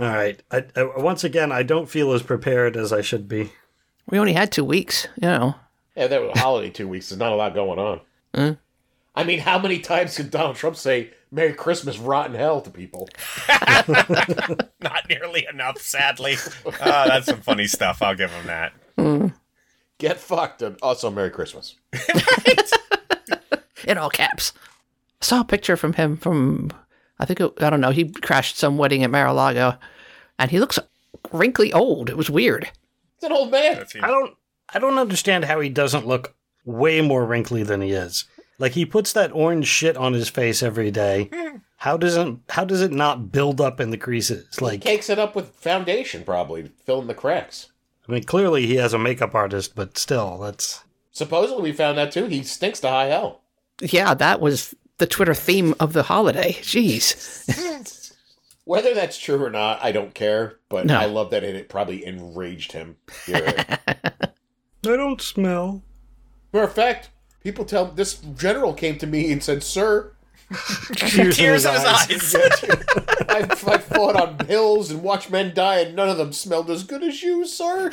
[0.00, 0.42] All right.
[0.50, 3.52] I, I, once again, I don't feel as prepared as I should be.
[4.08, 5.54] We only had two weeks, you know.
[5.94, 7.10] Yeah, that was a holiday two weeks.
[7.10, 8.00] There's not a lot going on.
[8.34, 8.58] Mm.
[9.14, 13.08] I mean, how many times can Donald Trump say "Merry Christmas, rotten hell" to people?
[14.80, 16.36] Not nearly enough, sadly.
[16.80, 18.02] Ah, that's some funny stuff.
[18.02, 18.72] I'll give him that.
[18.96, 19.34] Mm.
[19.98, 21.74] Get fucked and also Merry Christmas.
[23.84, 24.52] In all caps.
[25.20, 26.70] I saw a picture from him from,
[27.20, 29.78] I think, it, I don't know, he crashed some wedding at Mar-a-Lago,
[30.38, 30.78] and he looks
[31.30, 32.10] wrinkly old.
[32.10, 32.70] It was weird.
[33.20, 33.84] He's an old man.
[34.02, 34.34] I don't
[34.72, 38.24] I don't understand how he doesn't look way more wrinkly than he is.
[38.58, 41.30] Like he puts that orange shit on his face every day.
[41.78, 44.60] How doesn't how does it not build up in the creases?
[44.60, 47.72] Like he cakes it up with foundation, probably filling the cracks.
[48.08, 52.12] I mean, clearly he has a makeup artist, but still, that's supposedly we found that
[52.12, 52.26] too.
[52.26, 53.40] He stinks to high hell.
[53.80, 56.52] Yeah, that was the Twitter theme of the holiday.
[56.60, 58.14] Jeez.
[58.64, 60.58] Whether that's true or not, I don't care.
[60.68, 60.96] But No.
[61.00, 62.96] I love that it probably enraged him.
[63.26, 63.78] I
[64.82, 65.82] don't smell.
[66.52, 67.10] Matter of fact,
[67.42, 70.12] people tell this general came to me and said, "Sir,
[70.96, 72.34] Tears, Tears in his eyes.
[73.28, 76.84] I, I fought on hills and watched men die, and none of them smelled as
[76.84, 77.90] good as you, sir."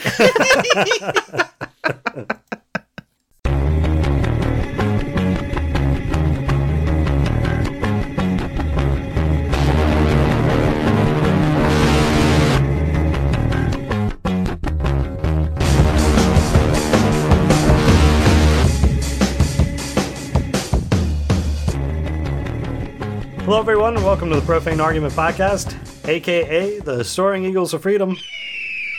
[23.47, 25.73] Hello, everyone, and welcome to the Profane Argument Podcast,
[26.05, 28.17] aka the Soaring Eagles of Freedom,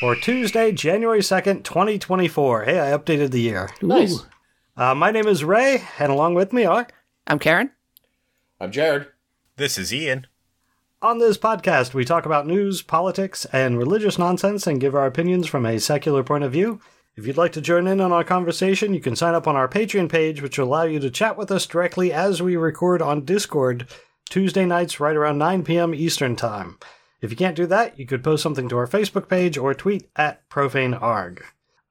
[0.00, 2.64] for Tuesday, January 2nd, 2024.
[2.64, 3.68] Hey, I updated the year.
[3.82, 4.24] nice.
[4.74, 6.88] Uh, my name is Ray, and along with me are.
[7.26, 7.72] I'm Karen.
[8.58, 9.08] I'm Jared.
[9.56, 10.26] This is Ian.
[11.02, 15.46] On this podcast, we talk about news, politics, and religious nonsense and give our opinions
[15.46, 16.80] from a secular point of view.
[17.16, 19.68] If you'd like to join in on our conversation, you can sign up on our
[19.68, 23.26] Patreon page, which will allow you to chat with us directly as we record on
[23.26, 23.86] Discord
[24.28, 25.94] Tuesday nights right around 9 p.m.
[25.94, 26.78] Eastern Time.
[27.20, 30.08] If you can't do that, you could post something to our Facebook page or tweet
[30.14, 31.42] at profanearg.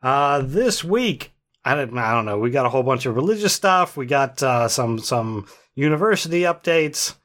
[0.01, 1.33] Uh, this week,
[1.65, 4.41] I don't, I don't know, we got a whole bunch of religious stuff, we got
[4.41, 7.15] uh, some some university updates,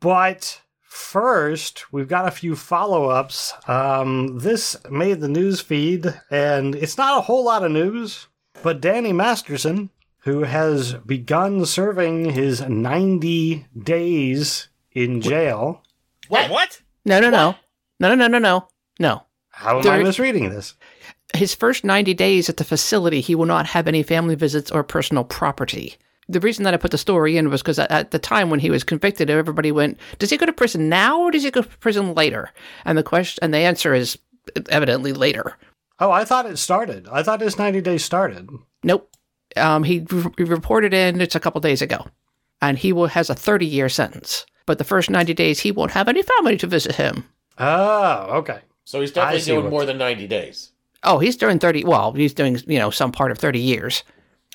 [0.00, 3.52] but first, we've got a few follow ups.
[3.66, 8.28] Um, this made the news feed, and it's not a whole lot of news,
[8.62, 15.82] but Danny Masterson, who has begun serving his 90 days in jail.
[16.28, 16.50] What?
[16.50, 16.82] What?
[17.04, 17.54] No, no, no.
[17.98, 18.68] No, no, no, no, no.
[18.98, 19.22] No.
[19.50, 20.74] How am I There- misreading this?
[21.34, 24.82] His first 90 days at the facility, he will not have any family visits or
[24.82, 25.96] personal property.
[26.28, 28.60] The reason that I put the story in was because at, at the time when
[28.60, 31.62] he was convicted, everybody went, "Does he go to prison now or does he go
[31.62, 32.50] to prison later?"
[32.84, 34.18] And the question and the answer is
[34.70, 35.56] evidently later.
[35.98, 37.08] Oh, I thought it started.
[37.10, 38.48] I thought his 90 days started.
[38.82, 39.09] Nope.
[39.56, 41.20] Um, he, re- he reported in.
[41.20, 42.06] It's a couple days ago,
[42.62, 44.46] and he will has a 30 year sentence.
[44.66, 47.24] But the first 90 days, he won't have any family to visit him.
[47.58, 48.60] Oh, okay.
[48.84, 50.72] So he's definitely doing what- more than 90 days.
[51.02, 51.84] Oh, he's doing 30.
[51.84, 54.02] Well, he's doing you know some part of 30 years.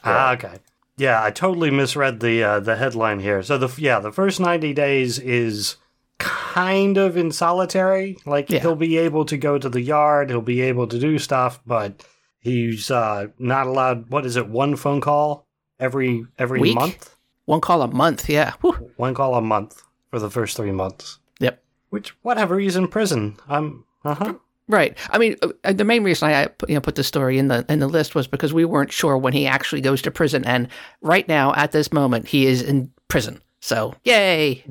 [0.03, 0.59] Ah, okay.
[0.97, 3.41] Yeah, I totally misread the uh, the headline here.
[3.43, 5.75] So the yeah, the first 90 days is
[6.19, 8.17] kind of in solitary.
[8.25, 8.59] Like Yeah.
[8.59, 12.05] he'll be able to go to the yard, he'll be able to do stuff, but
[12.45, 15.45] he's uh, not allowed what is it, one phone call
[15.79, 16.75] every every Week?
[16.75, 17.15] month?
[17.45, 18.29] One call a month.
[18.29, 18.53] Yeah.
[18.61, 18.91] Whew.
[18.95, 21.19] One call a month for the first 3 months.
[21.39, 21.61] Yep.
[21.89, 23.37] Which whatever he's in prison.
[23.49, 24.35] I'm uh-huh.
[24.67, 24.97] Right.
[25.09, 27.65] I mean, uh, the main reason I put- you know put the story in the
[27.67, 30.67] in the list was because we weren't sure when he actually goes to prison, and
[31.01, 33.41] right now at this moment he is in prison.
[33.59, 34.63] So yay!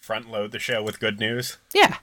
[0.00, 1.58] Front load the show with good news.
[1.74, 1.96] Yeah.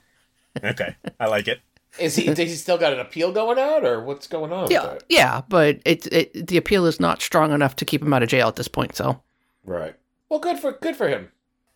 [0.63, 1.61] Okay, I like it.
[1.99, 2.25] Is he?
[2.25, 4.71] Does he still got an appeal going on, or what's going on?
[4.71, 4.97] Yeah.
[5.09, 5.41] Yeah.
[5.49, 8.47] But it, it the appeal is not strong enough to keep him out of jail
[8.47, 8.95] at this point.
[8.95, 9.21] So
[9.65, 9.95] Right.
[10.29, 11.31] Well, good for good for him.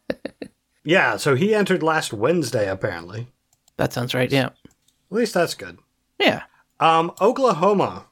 [0.88, 3.28] Yeah, so he entered last Wednesday apparently.
[3.78, 4.32] that sounds right.
[4.32, 4.46] Yeah.
[4.46, 4.52] At
[5.10, 5.80] least that's good.
[6.20, 6.44] Yeah.
[6.80, 8.06] Um, Oklahoma.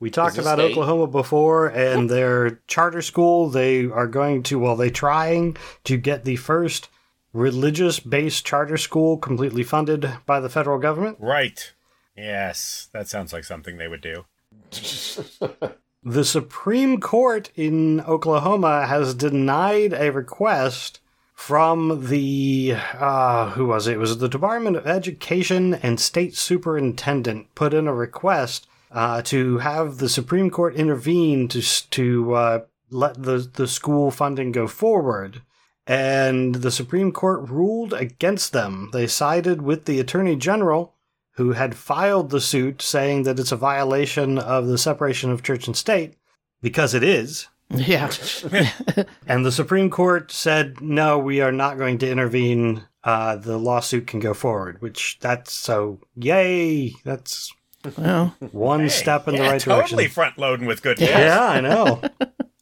[0.00, 0.72] We talked about state?
[0.72, 3.48] Oklahoma before, and their charter school.
[3.48, 6.90] They are going to, well, they're trying to get the first
[7.36, 11.18] religious-based charter school completely funded by the federal government.
[11.20, 11.72] Right.
[12.16, 14.24] Yes, that sounds like something they would do.
[16.08, 21.00] The Supreme Court in Oklahoma has denied a request
[21.34, 23.94] from the uh, who was it?
[23.94, 29.58] It was the Department of Education and State Superintendent put in a request uh, to
[29.58, 31.60] have the Supreme Court intervene to
[31.90, 35.42] to uh, let the the school funding go forward.
[35.86, 38.90] And the Supreme Court ruled against them.
[38.92, 40.94] They sided with the Attorney General,
[41.32, 45.66] who had filed the suit saying that it's a violation of the separation of church
[45.66, 46.14] and state,
[46.60, 47.48] because it is.
[47.68, 48.10] Yeah.
[49.26, 52.84] And the Supreme Court said, no, we are not going to intervene.
[53.02, 56.94] Uh, the lawsuit can go forward, which that's so, yay.
[57.04, 57.52] That's
[57.96, 59.96] well, one Hey, step in the yeah, right totally direction.
[59.96, 61.10] Totally front loading with good news.
[61.10, 62.02] Yeah, I know.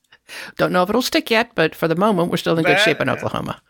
[0.56, 2.84] don't know if it'll stick yet, but for the moment, we're still in good That-
[2.84, 3.60] shape in Oklahoma.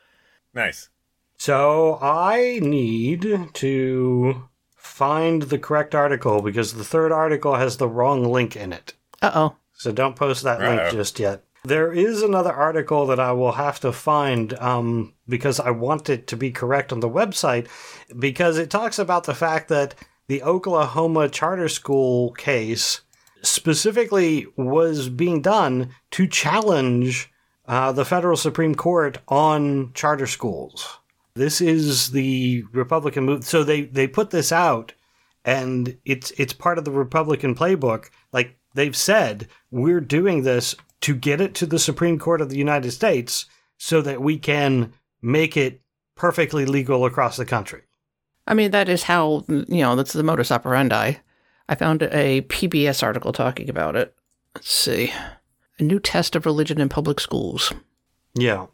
[0.55, 0.89] Nice.
[1.37, 4.43] So I need to
[4.77, 8.95] find the correct article because the third article has the wrong link in it.
[9.21, 9.57] Uh oh.
[9.73, 10.91] So don't post that link Uh-oh.
[10.93, 11.43] just yet.
[11.65, 16.27] There is another article that I will have to find um, because I want it
[16.29, 17.67] to be correct on the website
[18.19, 19.95] because it talks about the fact that
[20.29, 23.01] the Oklahoma charter school case
[23.45, 27.31] specifically was being done to challenge
[27.67, 30.99] uh, the federal Supreme Court on charter schools.
[31.35, 33.45] This is the Republican move.
[33.45, 34.93] So they, they put this out
[35.45, 38.07] and it's it's part of the Republican playbook.
[38.33, 42.57] Like they've said, we're doing this to get it to the Supreme Court of the
[42.57, 43.47] United States
[43.77, 45.81] so that we can make it
[46.15, 47.83] perfectly legal across the country.
[48.47, 51.15] I mean, that is how, you know, that's the modus operandi.
[51.69, 54.15] I found a PBS article talking about it.
[54.55, 55.13] Let's see.
[55.79, 57.73] A new test of religion in public schools.
[58.35, 58.67] Yeah.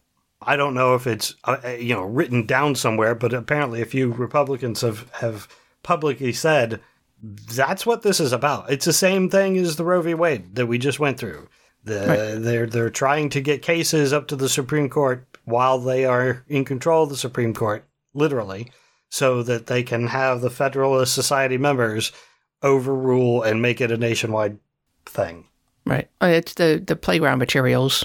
[0.43, 3.87] I don't know if it's uh, uh, you know written down somewhere, but apparently a
[3.87, 5.47] few Republicans have have
[5.83, 6.81] publicly said
[7.23, 8.71] that's what this is about.
[8.71, 10.15] It's the same thing as the Roe v.
[10.15, 11.49] Wade that we just went through.
[11.85, 16.45] The, They're they're trying to get cases up to the Supreme Court while they are
[16.49, 18.71] in control of the Supreme Court, literally,
[19.11, 22.13] so that they can have the Federalist Society members
[22.63, 24.59] overrule and make it a nationwide
[25.07, 25.47] thing.
[25.87, 26.09] Right.
[26.21, 28.05] Uh, It's the, the playground materials.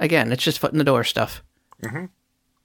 [0.00, 1.42] Again, it's just foot in the door stuff.
[1.84, 2.08] All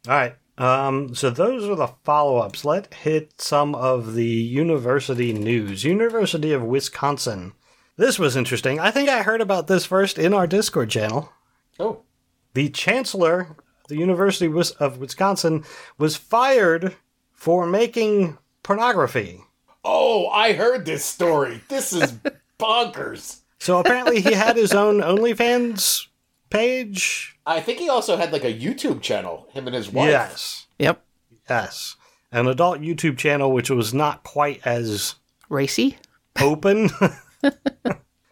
[0.08, 0.36] right.
[0.58, 2.64] Um, so those are the follow ups.
[2.66, 5.84] Let's hit some of the university news.
[5.84, 7.54] University of Wisconsin.
[7.98, 8.80] This was interesting.
[8.80, 11.32] I think I heard about this first in our Discord channel.
[11.80, 12.02] Oh,
[12.54, 13.42] The chancellor
[13.84, 15.64] of the University of Wisconsin
[15.98, 16.96] was fired
[17.34, 19.42] for making pornography.
[19.84, 21.62] Oh, I heard this story.
[21.68, 22.14] This is
[22.60, 23.40] bonkers.
[23.60, 26.08] So apparently he had his own OnlyFans
[26.50, 27.38] page.
[27.46, 29.48] I think he also had like a YouTube channel.
[29.52, 30.10] Him and his wife.
[30.10, 30.68] Yes.
[30.80, 31.04] Yep.
[31.50, 31.96] Yes.
[32.32, 35.16] An adult YouTube channel which was not quite as
[35.50, 35.98] Racy?
[36.40, 36.90] open.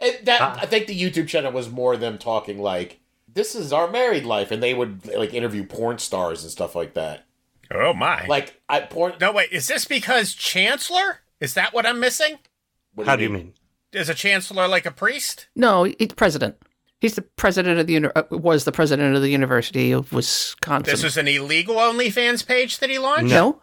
[0.02, 0.58] And that ah.
[0.62, 4.50] I think the YouTube channel was more them talking like, "This is our married life,"
[4.52, 7.26] and they would like interview porn stars and stuff like that.
[7.72, 8.26] Oh my.
[8.28, 9.16] Like I porn.
[9.20, 9.52] no, wait.
[9.52, 11.20] Is this because chancellor?
[11.40, 12.40] Is that what I'm missing?
[12.94, 13.54] what How do you mean?
[13.92, 15.48] Is a chancellor like a priest?
[15.56, 16.58] No, he's president.
[17.00, 20.92] He's the president of the uni- uh, was the president of the University of Wisconsin.
[20.92, 23.32] This is an illegal OnlyFans page that he launched.
[23.32, 23.62] no.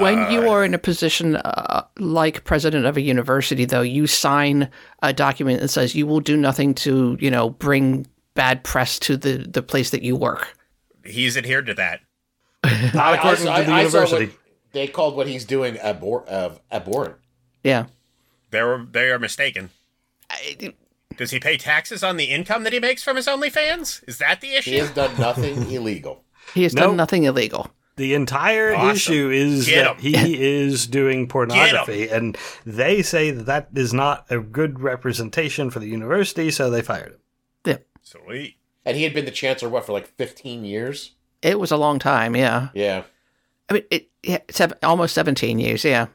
[0.00, 4.68] when you are in a position uh, like president of a university, though, you sign
[5.02, 9.16] a document that says you will do nothing to, you know, bring bad press to
[9.16, 10.56] the, the place that you work.
[11.04, 12.00] He's adhered to that.
[12.92, 14.32] Not according I, to the I, I university.
[14.72, 17.16] What they called what he's doing abhor- uh, abhorrent.
[17.62, 17.86] Yeah.
[18.50, 19.70] They were they are mistaken.
[20.30, 20.74] I-
[21.16, 24.02] Does he pay taxes on the income that he makes from his OnlyFans?
[24.08, 24.70] Is that the issue?
[24.72, 26.24] He has done nothing illegal.
[26.54, 26.86] He has Nope.
[26.88, 27.70] done nothing illegal.
[27.96, 28.90] The entire Awesome.
[28.96, 30.00] issue is Get that 'em.
[30.00, 35.78] he is doing pornography, and they say that that is not a good representation for
[35.78, 37.18] the university, so they fired him.
[37.66, 37.76] Yeah.
[38.02, 38.56] Sweet.
[38.86, 41.12] And he had been the chancellor what for like 15 years.
[41.42, 42.34] It was a long time.
[42.34, 42.70] Yeah.
[42.74, 43.02] Yeah.
[43.68, 45.84] I mean, it, yeah, seven, almost 17 years.
[45.84, 46.08] Yeah.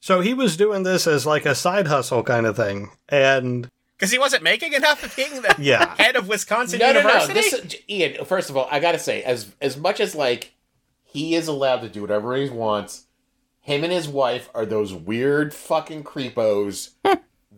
[0.00, 4.10] So he was doing this as like a side hustle kind of thing, and Because
[4.10, 5.94] he wasn't making enough of being the Yeah.
[5.98, 7.26] head of Wisconsin No, no, no.
[7.26, 8.24] This Ian.
[8.24, 10.54] First of all, I gotta say, as as much as like
[11.02, 13.06] he is allowed to do whatever he wants,
[13.60, 16.90] him and his wife are those weird fucking creepos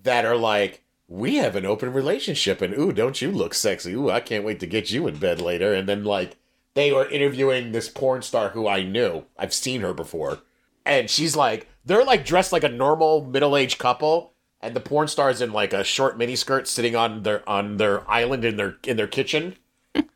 [0.02, 3.92] that are like, we have an open relationship, and ooh, don't you look sexy?
[3.92, 5.72] Ooh, I can't wait to get you in bed later.
[5.75, 6.38] And then like
[6.75, 9.25] they were interviewing this porn star who I knew.
[9.38, 10.38] I've seen her before,
[10.87, 14.31] and she's like, they're like dressed like a normal middle aged couple.
[14.64, 18.45] And the porn star's in like a short miniskirt sitting on their on their island
[18.45, 19.57] in their in their kitchen.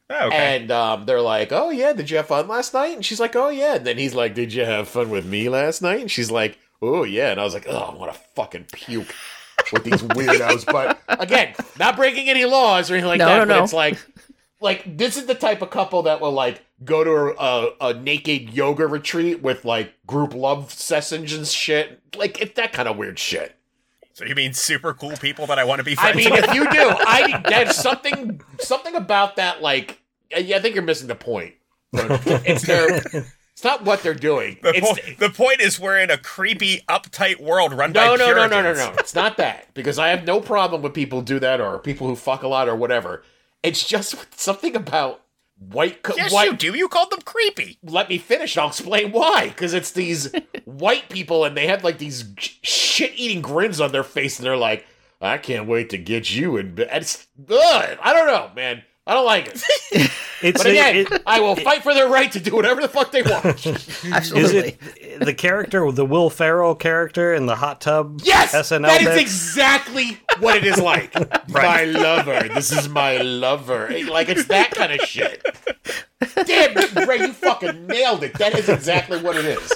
[0.09, 0.57] Oh, okay.
[0.57, 3.35] And um, they're like, "Oh yeah, did you have fun last night?" And she's like,
[3.35, 6.09] "Oh yeah." And then he's like, "Did you have fun with me last night?" And
[6.11, 9.13] she's like, "Oh yeah." And I was like, "Oh, I want to fucking puke
[9.73, 13.39] with these weirdos." but again, not breaking any laws or anything like No, that.
[13.39, 13.65] no, but no.
[13.65, 13.99] it's like,
[14.61, 17.95] like this is the type of couple that will like go to a, a, a
[17.95, 22.01] naked yoga retreat with like group love sessions and shit.
[22.17, 23.55] Like it's that kind of weird shit.
[24.13, 26.45] so you mean super cool people that I want to be I friends mean, with?
[26.45, 29.63] if you do, I there's something something about that.
[29.63, 30.01] Like,
[30.37, 31.55] yeah, I think you're missing the point.
[31.93, 33.01] It's their.
[33.53, 34.59] It's not what they're doing.
[34.63, 38.07] The, It's, po- the point is, we're in a creepy, uptight world run no, by
[38.09, 38.79] no, no, no, no, Puritans.
[38.79, 38.95] no.
[38.99, 42.17] It's not that because I have no problem with people do that or people who
[42.17, 43.23] fuck a lot or whatever.
[43.67, 45.23] It's just something about
[45.59, 46.03] white.
[46.03, 46.75] co- Yes, white you do.
[46.77, 47.79] You called them creepy.
[47.83, 48.57] let me finish.
[48.57, 49.49] I'll explain why.
[49.49, 50.33] Because it's these
[50.65, 52.25] white people, and they have like these
[52.63, 54.87] shit-eating grins on their face, and they're like,
[55.21, 58.83] "I can't wait to get you." And it's, ugh, I don't know, man.
[59.07, 60.11] I don't like it.
[60.43, 62.89] It's But a- again, it- I will fight for their right to do whatever the
[62.89, 63.47] fuck they want.
[64.13, 64.43] Absolutely.
[64.43, 68.21] is it the character, the Will Ferrell character in the hot tub?
[68.23, 69.19] Yes, SNL that is bit?
[69.19, 71.15] exactly what it is like.
[71.49, 72.49] My lover.
[72.53, 73.89] This is my lover.
[74.11, 75.43] Like it's that kind of shit.
[76.45, 78.35] Damn, Ray, you fucking nailed it.
[78.35, 79.73] That is exactly what it is.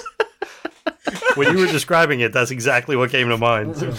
[1.35, 3.77] when you were describing it, that's exactly what came to mind.
[3.77, 3.95] So.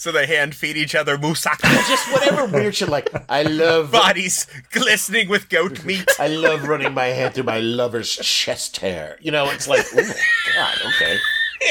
[0.00, 2.88] So they hand feed each other moussaka Just whatever weird shit.
[2.88, 6.08] Like I love bodies glistening with goat meat.
[6.18, 9.18] I love running my hand through my lover's chest hair.
[9.20, 10.10] You know, it's like, ooh,
[10.54, 11.18] God, okay.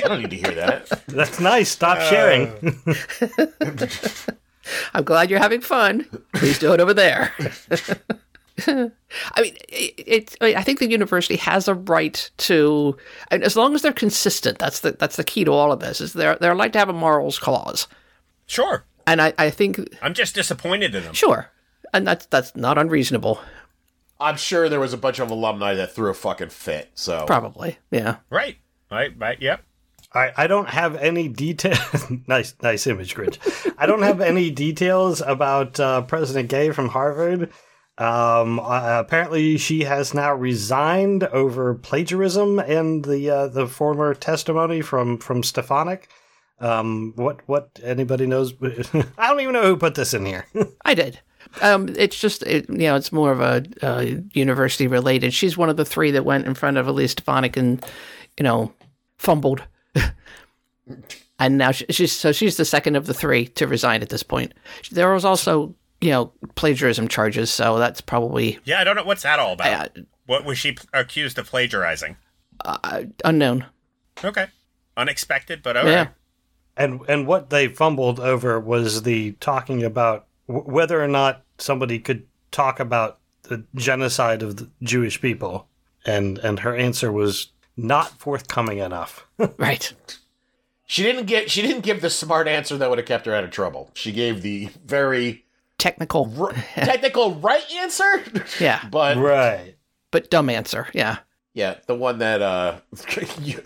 [0.04, 1.08] I don't need to hear that.
[1.08, 1.70] That's nice.
[1.70, 2.78] Stop sharing.
[2.86, 3.48] Uh.
[4.94, 6.06] I'm glad you're having fun.
[6.36, 7.34] Please do it over there.
[8.68, 8.92] I
[9.42, 12.96] mean, it, it, I think the university has a right to,
[13.32, 16.00] and as long as they're consistent, that's the that's the key to all of this.
[16.00, 17.88] Is they're they're like to have a morals clause,
[18.50, 18.84] Sure.
[19.06, 21.14] and I, I think I'm just disappointed in them.
[21.14, 21.52] sure,
[21.94, 23.40] and that's that's not unreasonable.
[24.20, 26.90] I'm sure there was a bunch of alumni that threw a fucking fit.
[26.96, 28.18] So Probably, yeah.
[28.30, 28.58] Right.
[28.92, 29.14] Right.
[29.18, 29.42] Right.
[29.42, 29.64] Yep.
[30.14, 31.78] I, I don't have any detail.
[32.28, 33.38] nice, nice image, Grinch.
[33.78, 37.52] I don't have any details about uh, President Gay from Harvard.
[38.00, 44.82] Um, uh, apparently, she has now resigned over plagiarism and the uh, the former testimony
[44.82, 46.10] from from Stefanik.
[46.62, 48.54] Um, what what anybody knows?
[49.18, 50.46] I don't even know who put this in here.
[50.86, 51.20] I did.
[51.62, 55.34] Um, it's just, it, you know, it's more of a uh, university related.
[55.34, 57.84] She's one of the three that went in front of Elise Stefanik and,
[58.38, 58.72] you know,
[59.18, 59.64] fumbled.
[61.40, 64.24] and now she, she's so she's the second of the three to resign at this
[64.24, 64.54] point.
[64.92, 68.80] There was also, you know, plagiarism charges, so that's probably Yeah.
[68.82, 69.98] I don't know what's that all about.
[69.98, 72.16] uh, what was she p- accused of plagiarizing?
[72.66, 73.66] uh, unknown.
[74.24, 74.48] Okay.
[74.98, 75.90] Unexpected, but okay.
[75.92, 76.08] Yeah.
[76.80, 82.00] And and what they fumbled over was the talking about w- whether or not somebody
[82.00, 85.68] could talk about the genocide of the Jewish people,
[86.06, 89.28] and and her answer was not forthcoming enough.
[89.58, 89.94] Right.
[90.86, 93.44] she didn't get she didn't give the smart answer that would have kept her out
[93.44, 93.92] of trouble.
[93.94, 95.46] She gave the very
[95.78, 96.34] Technical.
[96.38, 98.24] r- technical right answer.
[98.60, 98.86] Yeah.
[98.92, 99.76] But right.
[100.12, 100.88] But dumb answer.
[100.94, 101.20] Yeah.
[101.54, 102.80] yeah, the one that uh
[103.42, 103.62] you,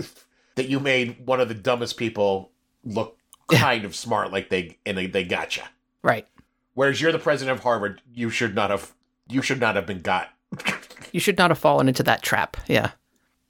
[0.56, 2.52] that you made one of the dumbest people
[2.84, 3.18] look
[3.50, 5.64] kind of smart, like they and they, they got you.
[6.02, 6.28] Right.
[6.74, 8.94] Whereas you're the president of Harvard, you should not have
[9.28, 10.30] you should not have been got.
[11.14, 12.58] You should not have fallen into that trap.
[12.68, 12.92] Yeah.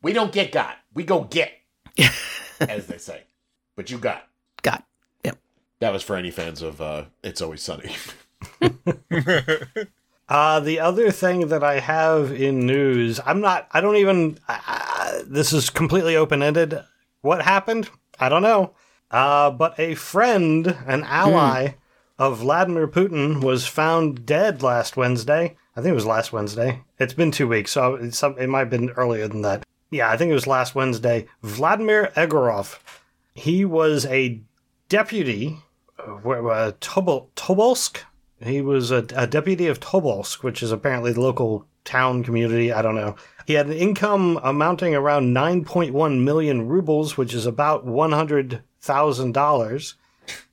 [0.02, 0.75] We don't get got.
[0.94, 1.54] We go get,
[2.60, 3.24] as they say.
[3.78, 4.28] But you got.
[4.63, 4.84] Got.
[5.24, 5.38] Yep.
[5.80, 7.96] That was for any fans of uh, It's Always Sunny.
[10.30, 15.20] Uh, the other thing that I have in news, I'm not, I don't even, uh,
[15.28, 16.80] this is completely open ended.
[17.22, 17.90] What happened?
[18.22, 18.74] I don't know.
[19.13, 21.75] Uh, but a friend, an ally
[22.17, 25.55] of Vladimir Putin, was found dead last Wednesday.
[25.75, 26.82] I think it was last Wednesday.
[27.00, 29.63] It's been two weeks, so it might have been earlier than that.
[29.91, 31.27] Yeah, I think it was last Wednesday.
[31.43, 32.79] Vladimir Egorov.
[33.36, 34.41] He was a
[34.89, 35.58] deputy,
[36.00, 38.00] uh, uh, Tobol- Tobolsk,
[38.43, 42.72] he was a, a deputy of Tobolsk, which is apparently the local town community.
[42.72, 43.15] I don't know.
[43.46, 47.86] He had an income amounting around 9.1 million rubles, which is about
[48.84, 49.94] $100,000.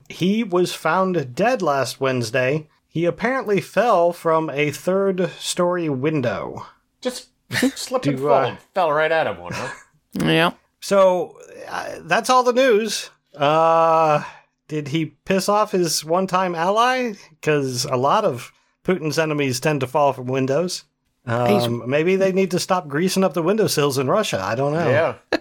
[0.09, 2.69] He was found dead last Wednesday.
[2.89, 6.67] He apparently fell from a third story window.
[7.01, 7.29] Just
[7.77, 9.73] slipped and Do, fell, uh, and fell right out of one, huh?
[10.15, 10.53] Yeah.
[10.81, 13.11] So uh, that's all the news.
[13.37, 14.25] Uh,
[14.67, 17.15] did he piss off his one time ally?
[17.31, 18.53] Because a lot of
[18.85, 20.85] Putin's enemies tend to fall from windows.
[21.27, 24.41] Um, maybe they need to stop greasing up the windowsills in Russia.
[24.43, 24.89] I don't know.
[24.89, 25.15] Yeah.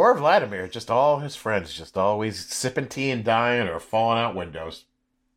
[0.00, 4.34] Poor Vladimir, just all his friends, just always sipping tea and dying or falling out
[4.34, 4.86] windows.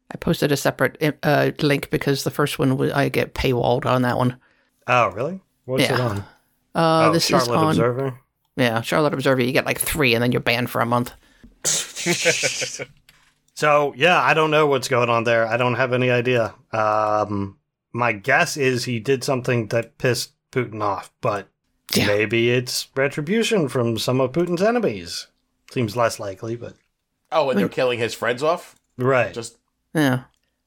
[0.10, 4.04] I posted a separate uh, link because the first one was, I get paywalled on
[4.04, 4.38] that one.
[4.88, 5.42] Oh, really?
[5.66, 5.96] What's Yeah.
[5.96, 6.18] it on?
[6.20, 8.20] Uh, oh, this Charlotte is on Observer.
[8.56, 9.42] yeah Charlotte Observer.
[9.44, 11.12] You get like three, and then you're banned for a month.
[13.56, 15.46] So yeah, I don't know what's going on there.
[15.46, 16.56] I don't have any idea.
[16.72, 17.58] Um,
[17.92, 21.50] my guess is he did something that pissed Putin off, but
[21.96, 22.08] Yeah.
[22.08, 25.28] maybe it's retribution from some of Putin's enemies.
[25.72, 26.74] Seems less likely, but
[27.32, 28.76] Oh, and they're killing his friends off?
[28.98, 29.34] right.
[29.34, 29.58] Just
[29.94, 30.24] Yeah.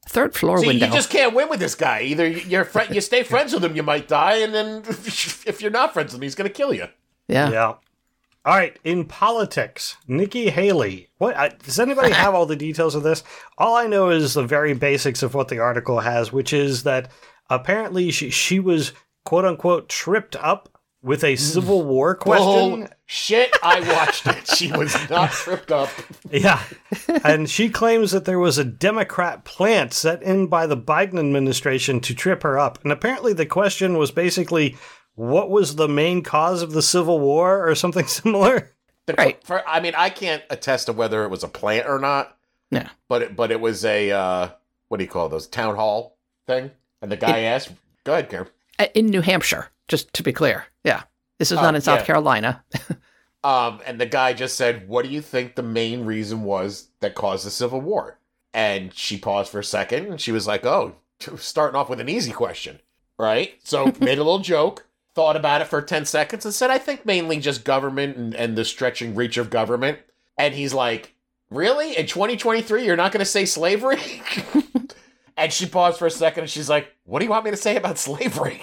[0.09, 0.85] Third floor See, window.
[0.85, 2.01] you just can't win with this guy.
[2.03, 5.71] Either you're fri you stay friends with him, you might die, and then if you're
[5.71, 6.87] not friends with him, he's gonna kill you.
[7.27, 7.49] yeah.
[7.49, 7.73] Yeah.
[8.45, 11.09] All right, in politics, Nikki Haley.
[11.17, 13.21] What I, does anybody have all the details of this?
[13.57, 17.11] All I know is the very basics of what the article has, which is that
[17.49, 18.93] apparently she she was
[19.25, 22.83] quote unquote tripped up with a Civil War question.
[22.83, 23.51] Oh shit!
[23.63, 24.47] I watched it.
[24.47, 25.89] She was not tripped up.
[26.31, 26.61] Yeah.
[27.23, 31.99] and she claims that there was a Democrat plant set in by the Biden administration
[32.01, 32.79] to trip her up.
[32.83, 34.75] And apparently the question was basically
[35.15, 38.71] what was the main cause of the Civil War or something similar?
[39.05, 39.41] The- Right.
[39.45, 42.37] For, I mean, I can't attest to whether it was a plant or not,
[42.71, 42.89] Yeah.
[43.07, 44.49] but it, but it was a uh,
[44.89, 46.71] what do you call those town hall thing?
[47.01, 47.69] And the guy asked,
[48.03, 48.47] "Go ahead, Karen."
[48.79, 50.65] Uh, In New Hampshire, just to be clear.
[50.83, 51.03] Yeah.
[51.39, 52.05] This is Oh, not in South yeah.
[52.05, 52.63] Carolina.
[53.43, 57.15] Um, and the guy just said, "What do you think the main reason was that
[57.15, 58.19] caused the Civil War?"
[58.53, 60.95] And she paused for a second, and she was like, "Oh,
[61.37, 62.79] starting off with an easy question,
[63.17, 66.79] right?" So made a little joke, thought about it for ten seconds, and said, "I
[66.79, 69.99] think mainly just government and, and the stretching reach of government."
[70.37, 71.13] And he's like,
[71.51, 71.95] "Really?
[71.95, 74.01] In 2023, you're not going to say slavery?"
[75.37, 77.57] and she paused for a second, and she's like, "What do you want me to
[77.57, 78.61] say about slavery?"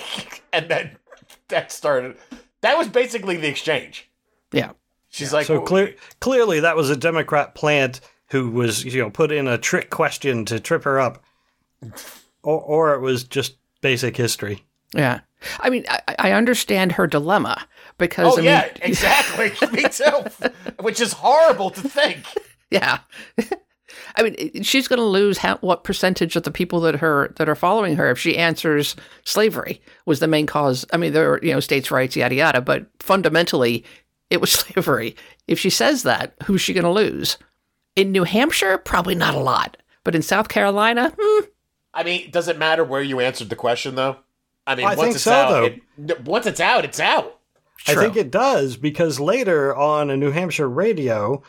[0.53, 0.97] and then
[1.49, 2.17] that started.
[2.61, 4.09] That was basically the exchange.
[4.53, 4.73] yeah.
[5.11, 9.11] She's like, so "Well, clear, clearly that was a Democrat plant who was, you know,
[9.11, 11.23] put in a trick question to trip her up.
[12.43, 14.65] Or, or it was just basic history.
[14.93, 15.21] Yeah.
[15.61, 17.65] I mean, I, I understand her dilemma
[17.97, 19.53] because Oh I mean, yeah, exactly.
[19.71, 20.25] Me too.
[20.81, 22.25] Which is horrible to think.
[22.71, 22.99] yeah.
[24.17, 27.49] I mean, she's going to lose how, what percentage of the people that her that
[27.49, 28.95] are following her if she answers
[29.25, 30.85] slavery was the main cause.
[30.93, 33.85] I mean, there are you know states' rights, yada yada, but fundamentally,
[34.31, 35.17] it was slavery.
[35.49, 37.39] If she says that, who's she going to lose?
[37.97, 41.45] In New Hampshire, probably not a lot, but in South Carolina, hmm,
[41.93, 44.17] I mean, does it matter where you answered the question though?
[44.67, 45.65] I mean, I once think it's so, out, though.
[46.15, 47.39] it- once it's out, it's out.
[47.87, 51.43] I think it does because later on a New Hampshire radio,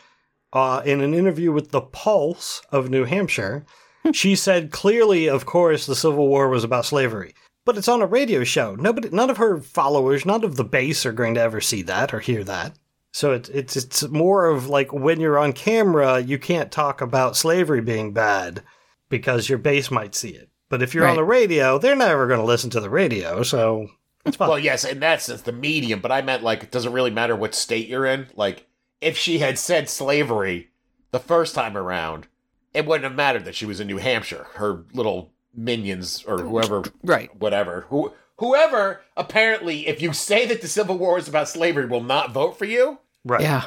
[0.53, 3.65] uh, in an interview with the Pulse of New Hampshire,
[4.11, 7.33] she said clearly, of course, the Civil War was about slavery.
[7.65, 8.75] But it's on a radio show.
[8.75, 12.13] Nobody, none of her followers, none of the base are going to ever see that
[12.13, 12.77] or hear that.
[13.11, 17.37] So it's it's it's more of like when you're on camera, you can't talk about
[17.37, 18.61] slavery being bad
[19.09, 20.49] because your base might see it.
[20.69, 23.41] But if you're on the radio, they're never going to listen to the radio.
[23.43, 23.87] So
[24.25, 24.49] it's fine.
[24.49, 26.01] Well, yes, in that sense, the medium.
[26.01, 28.27] But I meant like, it does it really matter what state you're in?
[28.35, 28.67] Like,
[29.05, 30.71] if she had said slavery
[31.11, 32.25] the first time around,
[32.73, 34.47] it wouldn't have mattered that she was in New Hampshire.
[34.55, 37.33] Her little minions or whoever right.
[37.39, 37.85] whatever.
[37.89, 42.31] Who whoever apparently, if you say that the Civil War is about slavery, will not
[42.31, 42.97] vote for you.
[43.23, 43.41] right.
[43.41, 43.65] Yeah.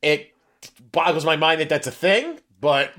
[0.00, 0.34] It
[0.90, 2.40] boggles my mind that that's a thing.
[2.60, 2.92] But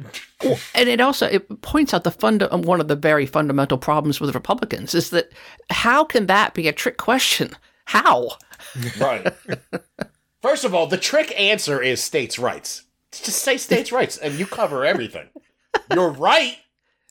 [0.76, 4.36] And it also it points out the fund one of the very fundamental problems with
[4.36, 5.32] Republicans is that
[5.72, 7.56] how can that be a trick question?
[7.86, 8.38] How?
[9.00, 9.34] right.
[10.42, 12.84] First of all, the trick answer is states' rights.
[13.12, 15.28] Just say states' rights, and you cover everything.
[15.94, 16.58] You're right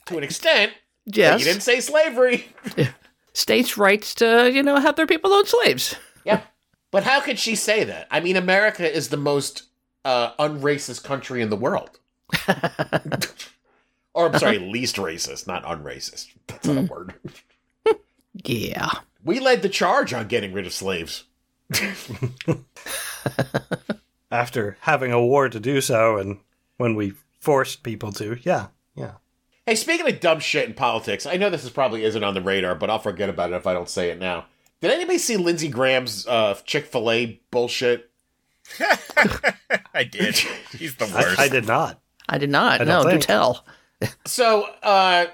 [0.06, 0.72] to an extent.
[1.04, 1.40] Yes.
[1.40, 2.46] you didn't say slavery.
[3.32, 5.96] States' rights to, you know, have their people own slaves.
[6.24, 6.42] Yeah.
[6.90, 8.06] But how could she say that?
[8.10, 9.64] I mean, America is the most
[10.04, 11.98] uh, unracist country in the world.
[14.14, 16.28] or, I'm sorry, least racist, not unracist.
[16.46, 17.14] That's not a word.
[18.32, 18.90] Yeah.
[19.24, 21.24] We led the charge on getting rid of slaves.
[24.30, 26.38] after having a war to do so and
[26.76, 28.38] when we forced people to.
[28.42, 29.14] Yeah, yeah.
[29.66, 32.40] Hey, speaking of dumb shit in politics, I know this is probably isn't on the
[32.40, 34.46] radar, but I'll forget about it if I don't say it now.
[34.80, 38.10] Did anybody see Lindsey Graham's uh, Chick Fil A bullshit?
[39.94, 40.36] I did.
[40.72, 41.38] He's the worst.
[41.38, 42.00] I did not.
[42.28, 42.80] I did not.
[42.80, 43.64] I don't no, do tell.
[44.24, 45.26] So, uh,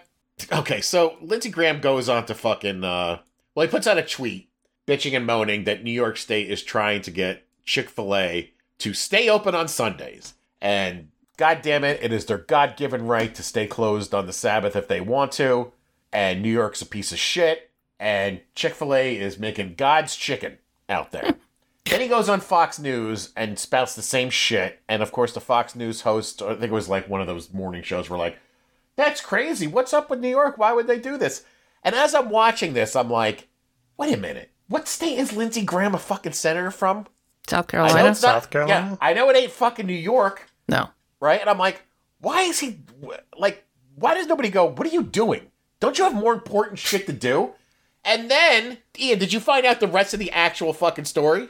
[0.53, 3.19] okay, so Lindsey Graham goes on to fucking, uh,
[3.55, 4.49] well, he puts out a tweet
[4.87, 8.95] bitching and moaning that New York State is trying to get Chick fil A to
[8.95, 10.35] stay open on Sundays.
[10.61, 14.33] And God damn it, it is their God given right to stay closed on the
[14.33, 15.73] Sabbath if they want to.
[16.13, 17.71] And New York's a piece of shit.
[17.99, 21.37] And Chick fil A is making God's chicken out there.
[21.85, 24.81] Then he goes on Fox News and spouts the same shit.
[24.89, 27.53] And of course, the Fox News host, I think it was like one of those
[27.53, 28.39] morning shows, were like,
[28.97, 29.67] that's crazy.
[29.67, 30.57] What's up with New York?
[30.57, 31.45] Why would they do this?
[31.83, 33.49] And as I'm watching this, I'm like,
[33.99, 34.51] wait a minute.
[34.67, 37.07] What state is Lindsey Graham a fucking senator from?
[37.49, 38.11] South I know Carolina?
[38.11, 38.89] it's not- South Carolina?
[38.93, 40.89] Yeah, I know it ain't fucking New York, No.
[41.21, 41.41] right?
[41.41, 41.83] And I'm like,
[42.21, 42.79] why is he
[43.37, 43.65] like?
[43.97, 44.65] Why does nobody go?
[44.67, 45.51] What are you doing?
[45.81, 47.53] Don't you have more important shit to do?
[48.05, 51.49] And then, Ian, did you find out the rest of the actual fucking story?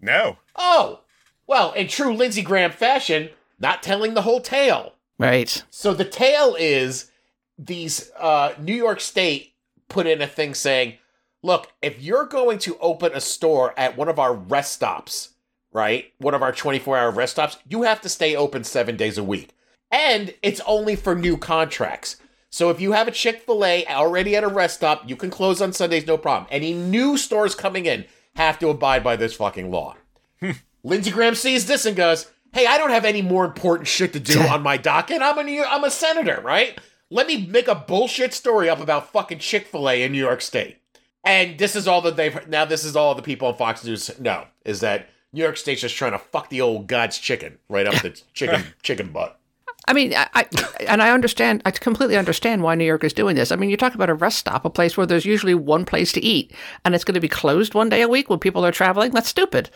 [0.00, 0.38] no.
[0.56, 1.00] Oh,
[1.46, 4.94] well, in true Lindsey Graham fashion, not telling the whole tale.
[5.18, 5.62] Right.
[5.70, 7.10] So the tale is
[7.58, 9.54] these uh, New York State
[9.88, 10.94] put in a thing saying,
[11.42, 15.30] look, if you're going to open a store at one of our rest stops,
[15.72, 16.12] right?
[16.18, 19.24] One of our 24 hour rest stops, you have to stay open seven days a
[19.24, 19.50] week.
[19.90, 22.16] And it's only for new contracts.
[22.50, 25.30] So if you have a Chick fil A already at a rest stop, you can
[25.30, 26.48] close on Sundays, no problem.
[26.50, 29.96] Any new stores coming in have to abide by this fucking law.
[30.82, 34.20] Lindsey Graham sees this and goes, Hey, I don't have any more important shit to
[34.20, 35.20] do on my docket.
[35.20, 36.78] I'm a New I'm a senator, right?
[37.10, 40.40] Let me make a bullshit story up about fucking Chick fil A in New York
[40.40, 40.77] State.
[41.24, 44.18] And this is all that they've now this is all the people on Fox News
[44.20, 47.86] know is that New York State's just trying to fuck the old God's chicken right
[47.86, 49.38] up the chicken chicken butt.
[49.86, 50.46] I mean, I, I
[50.86, 51.62] and I understand.
[51.64, 53.50] I completely understand why New York is doing this.
[53.50, 56.12] I mean, you talk about a rest stop, a place where there's usually one place
[56.12, 56.52] to eat,
[56.84, 59.12] and it's going to be closed one day a week when people are traveling.
[59.12, 59.70] That's stupid.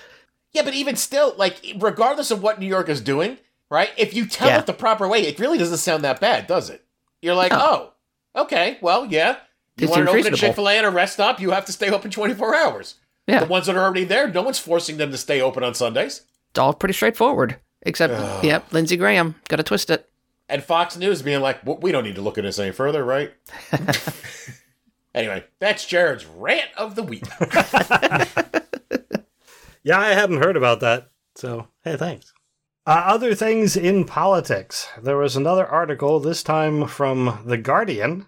[0.53, 3.39] Yeah, but even still, like regardless of what New York is doing,
[3.71, 3.91] right?
[3.97, 4.59] If you tell Yeah.
[4.59, 6.85] it the proper way, it really doesn't sound that bad, does it?
[7.23, 7.93] You're like, oh,
[8.37, 9.37] okay, well, yeah.
[9.83, 10.37] You want to open a.
[10.37, 12.95] Chick Fil A and a rest stop, you have to stay open 24 hours.
[13.27, 15.75] Yeah, The ones that are already there, no one's forcing them to stay open on
[15.75, 16.23] Sundays.
[16.51, 17.59] it's all pretty straightforward.
[17.83, 20.09] Except, yep, Lindsey Graham got to twist it.
[20.49, 23.05] And Fox News being like, well, we don't need to look at this any further,
[23.05, 23.33] right?
[25.15, 27.25] anyway, that's Jared's rant of the week.
[29.85, 31.11] Yeah, I hadn't heard about that.
[31.35, 32.33] So, hey, thanks.
[32.87, 34.89] Uh, other things in politics.
[35.01, 38.27] There was another article, this time from The Guardian,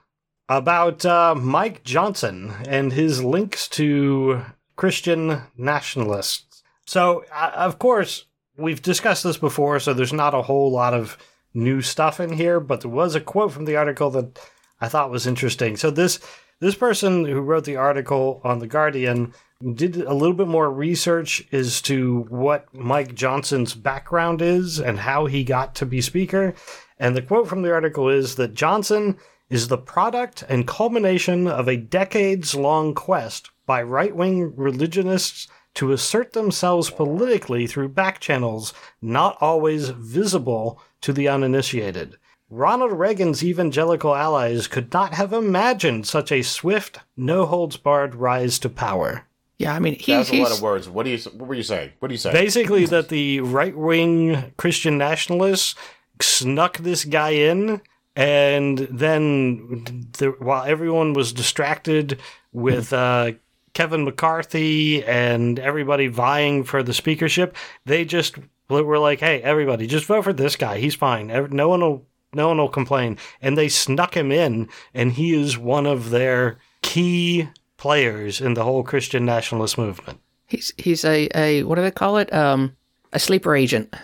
[0.49, 4.43] about uh, Mike Johnson and his links to
[4.77, 6.63] Christian nationalists.
[6.87, 8.27] So, uh, of course,
[8.57, 11.17] we've discussed this before, so there's not a whole lot of
[11.55, 14.39] new stuff in here, but there was a quote from the article that
[14.81, 15.77] I thought was interesting.
[15.77, 16.21] So, this
[16.61, 19.35] this person who wrote the article on The Guardian
[19.75, 25.27] did a little bit more research as to what Mike Johnson's background is and how
[25.27, 26.55] he got to be Speaker.
[26.99, 29.19] And the quote from the article is that Johnson
[29.51, 35.93] is the product and culmination of a decades long quest by right wing religionists to
[35.93, 42.17] assert themselves politically through back channels not always visible to the uninitiated.
[42.51, 48.59] Ronald Reagan's evangelical allies could not have imagined such a swift, no holds barred rise
[48.61, 49.27] to power.
[49.59, 50.89] Yeah, I mean, he, That's a lot of words.
[50.89, 51.19] What do you?
[51.19, 51.93] What were you saying?
[52.01, 52.33] What do you say?
[52.33, 55.75] Basically, that the right wing Christian nationalists
[56.21, 57.81] snuck this guy in,
[58.17, 62.21] and then the, while everyone was distracted
[62.53, 63.33] with uh,
[63.73, 68.37] Kevin McCarthy and everybody vying for the speakership, they just
[68.69, 70.79] were like, "Hey, everybody, just vote for this guy.
[70.79, 71.27] He's fine.
[71.51, 73.17] No one will." No one will complain.
[73.41, 78.65] And they snuck him in, and he is one of their key players in the
[78.65, 80.19] whole Christian nationalist movement.
[80.47, 82.33] he's he's a, a what do they call it?
[82.33, 82.77] Um,
[83.13, 83.95] a sleeper agent.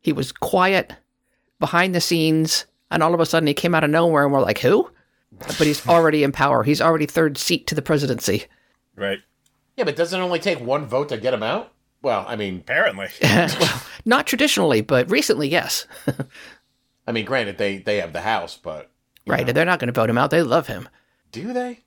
[0.00, 0.94] He was quiet
[1.58, 4.40] behind the scenes, and all of a sudden he came out of nowhere, and we're
[4.40, 4.90] like, who?
[5.38, 6.62] But he's already in power.
[6.62, 8.44] He's already third seat to the presidency.
[8.96, 9.20] Right.
[9.76, 11.72] yeah, but doesn't it only take one vote to get him out?
[12.02, 13.08] Well, I mean, Apparently.
[13.22, 15.86] well, not traditionally, but recently, yes.
[17.06, 18.90] I mean, granted, they they have the House, but
[19.26, 20.30] Right, and they're not going to vote him out.
[20.30, 20.88] They love him.
[21.30, 21.80] do they?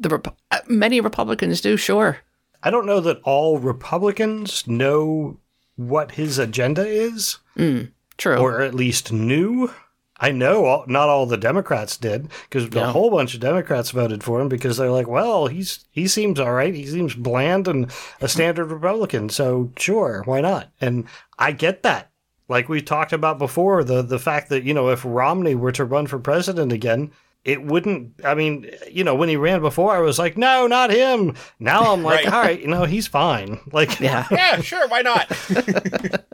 [0.00, 2.18] The Rep- uh, many Republicans do, sure.
[2.62, 5.38] I don't know that all Republicans know
[5.76, 7.38] what his agenda is,
[8.18, 8.36] True.
[8.36, 9.72] or at least knew.
[10.20, 14.24] I know all, not all the Democrats did, because a whole bunch of Democrats voted
[14.24, 16.74] for him because they're like, well, he's he seems all right.
[16.74, 18.26] He seems bland and a mm-hmm.
[18.26, 20.70] standard Republican, so sure, why not?
[20.80, 21.06] And
[21.38, 22.10] I get that.
[22.48, 25.84] Like we talked about before, the the fact that you know if Romney were to
[25.84, 27.12] run for president again.
[27.44, 28.14] It wouldn't.
[28.24, 31.94] I mean, you know, when he ran before, I was like, "No, not him." Now
[31.94, 32.34] I'm like, Right.
[32.34, 34.26] "All right, you know, he's fine." Like, yeah.
[34.30, 34.86] yeah, sure.
[34.88, 35.30] Why not?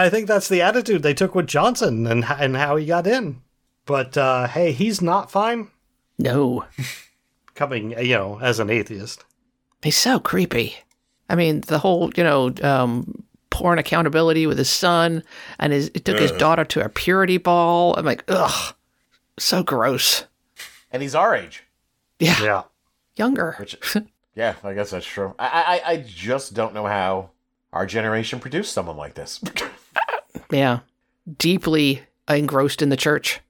[0.00, 3.06] and I think that's the attitude they took with Johnson and and how he got
[3.06, 3.42] in.
[3.86, 5.68] But uh, hey, he's not fine
[6.18, 6.64] No.
[7.54, 9.24] coming, you know, as an atheist.
[9.82, 10.76] He's so creepy.
[11.28, 15.22] I mean, the whole, you know, um, porn accountability with his son
[15.58, 17.94] and his it took his daughter to a purity ball.
[17.96, 18.74] I'm like, ugh,
[19.38, 20.24] so gross.
[20.92, 21.64] And he's our age.
[22.18, 22.62] Yeah, Yeah.
[23.16, 23.56] younger.
[23.58, 23.76] Which,
[24.34, 25.34] yeah, I guess that's true.
[25.38, 27.30] I, I, I just don't know how
[27.72, 29.40] our generation produced someone like this.
[30.50, 30.80] Yeah,
[31.38, 33.40] deeply engrossed in the church.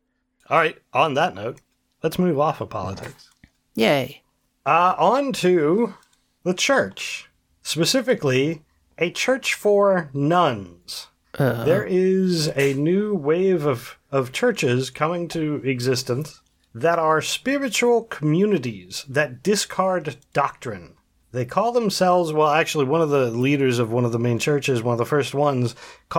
[0.48, 0.76] All right.
[0.92, 1.60] On that note,
[2.02, 3.30] let's move off of politics.
[3.74, 4.22] Yay.
[4.66, 5.94] Uh, on to
[6.42, 7.28] the church,
[7.62, 8.62] specifically
[8.98, 11.06] a church for nuns.
[11.38, 16.40] Uh, There is a new wave of, of churches coming to existence
[16.74, 20.94] that are spiritual communities that discard doctrine.
[21.32, 24.82] They call themselves well actually one of the leaders of one of the main churches
[24.82, 25.74] one of the first ones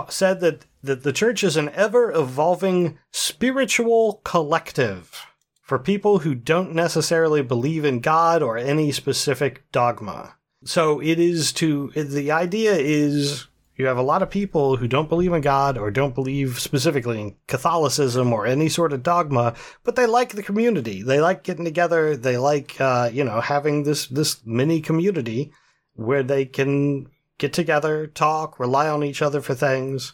[0.08, 5.26] said that, that the church is an ever evolving spiritual collective
[5.62, 10.36] for people who don't necessarily believe in god or any specific dogma.
[10.64, 13.46] So it is to the idea is
[13.82, 17.20] you have a lot of people who don't believe in God or don't believe specifically
[17.20, 21.02] in Catholicism or any sort of dogma, but they like the community.
[21.02, 22.16] They like getting together.
[22.16, 25.52] They like, uh, you know, having this, this mini community
[25.94, 30.12] where they can get together, talk, rely on each other for things.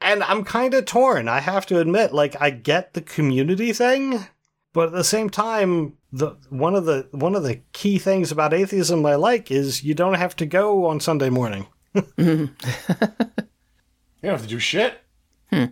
[0.00, 1.28] And I'm kind of torn.
[1.28, 4.26] I have to admit, like, I get the community thing,
[4.72, 8.54] but at the same time, the one of the one of the key things about
[8.54, 11.66] atheism I like is you don't have to go on Sunday morning.
[14.20, 15.00] You don't have to do shit.
[15.52, 15.66] Hmm.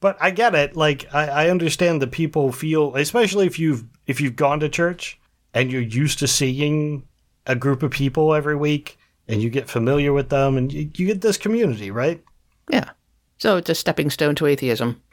[0.00, 0.76] But I get it.
[0.76, 5.18] Like I, I understand that people feel, especially if you've if you've gone to church
[5.52, 7.02] and you're used to seeing
[7.46, 11.06] a group of people every week and you get familiar with them and you, you
[11.06, 12.22] get this community, right?
[12.70, 12.90] Yeah.
[13.38, 15.02] So it's a stepping stone to atheism.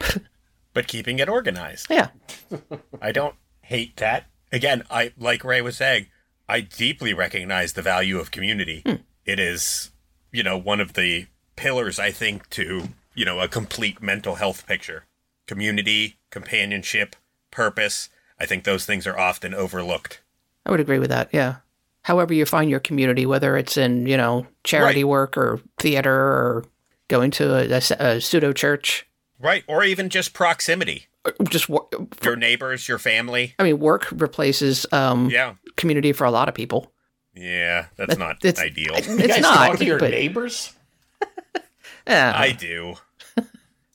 [0.72, 1.86] But keeping it organized.
[1.88, 2.08] yeah.
[3.00, 4.26] I don't hate that.
[4.52, 6.08] Again, I like Ray was saying,
[6.50, 8.82] I deeply recognize the value of community.
[8.84, 8.96] Hmm.
[9.24, 9.90] It is,
[10.32, 14.66] you know, one of the pillars I think to, you know, a complete mental health
[14.66, 15.04] picture.
[15.46, 17.16] Community, companionship,
[17.50, 18.08] purpose.
[18.38, 20.20] I think those things are often overlooked.
[20.64, 21.28] I would agree with that.
[21.32, 21.56] Yeah.
[22.02, 25.08] However you find your community, whether it's in, you know, charity Right.
[25.10, 26.64] work or theater or
[27.08, 29.06] going to a, a, pseudo church,
[29.38, 31.06] Right, or even just proximity.
[31.48, 31.88] just, wo-
[32.24, 33.54] Your neighbors, your family.
[33.58, 35.54] I mean, work replaces um, Yeah.
[35.76, 36.92] community for a lot of people.
[37.36, 38.94] Yeah, that's not it's- ideal.
[38.94, 40.72] You It's guys not, talk to your but- neighbors
[42.06, 42.32] Yeah.
[42.36, 42.94] I do.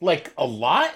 [0.01, 0.93] like a lot.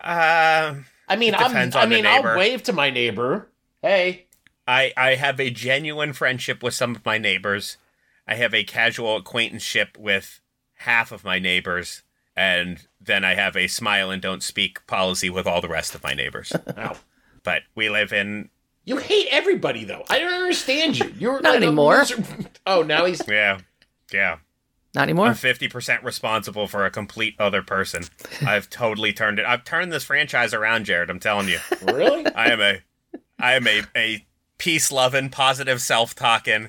[0.00, 0.74] Uh,
[1.08, 3.48] I mean, I'm, I mean, I'll wave to my neighbor.
[3.82, 4.26] Hey,
[4.66, 7.76] I, I have a genuine friendship with some of my neighbors.
[8.26, 10.40] I have a casual acquaintanceship with
[10.74, 12.02] half of my neighbors,
[12.36, 16.02] and then I have a smile and don't speak policy with all the rest of
[16.02, 16.52] my neighbors.
[16.78, 16.96] Ow.
[17.42, 18.48] but we live in
[18.84, 20.04] you hate everybody though.
[20.08, 21.12] I don't understand you.
[21.18, 22.04] You're Not like anymore.
[22.66, 23.58] Oh, now he's yeah,
[24.12, 24.36] yeah.
[24.94, 25.26] Not anymore.
[25.26, 28.04] I'm fifty percent responsible for a complete other person.
[28.46, 29.46] I've totally turned it.
[29.46, 31.10] I've turned this franchise around, Jared.
[31.10, 31.58] I'm telling you.
[31.82, 32.26] really.
[32.26, 32.80] I am a
[33.38, 34.26] I am a, a
[34.58, 36.68] peace loving, positive self talking,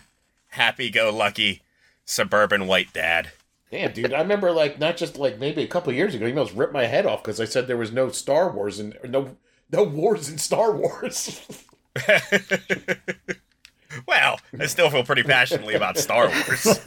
[0.49, 1.61] happy go lucky
[2.05, 3.31] suburban white dad.
[3.71, 4.13] Damn, dude.
[4.13, 6.85] I remember like not just like maybe a couple years ago, he almost ripped my
[6.85, 9.37] head off because I said there was no Star Wars and no
[9.71, 11.41] no wars in Star Wars.
[14.07, 16.79] well, I still feel pretty passionately about Star Wars.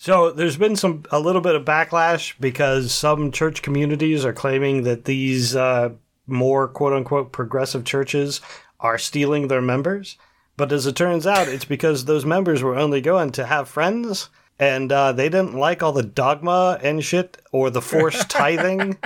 [0.00, 4.84] So there's been some a little bit of backlash because some church communities are claiming
[4.84, 5.90] that these uh,
[6.26, 8.40] more quote unquote progressive churches
[8.80, 10.16] are stealing their members.
[10.56, 14.30] But as it turns out, it's because those members were only going to have friends
[14.58, 18.98] and uh, they didn't like all the dogma and shit or the forced tithing.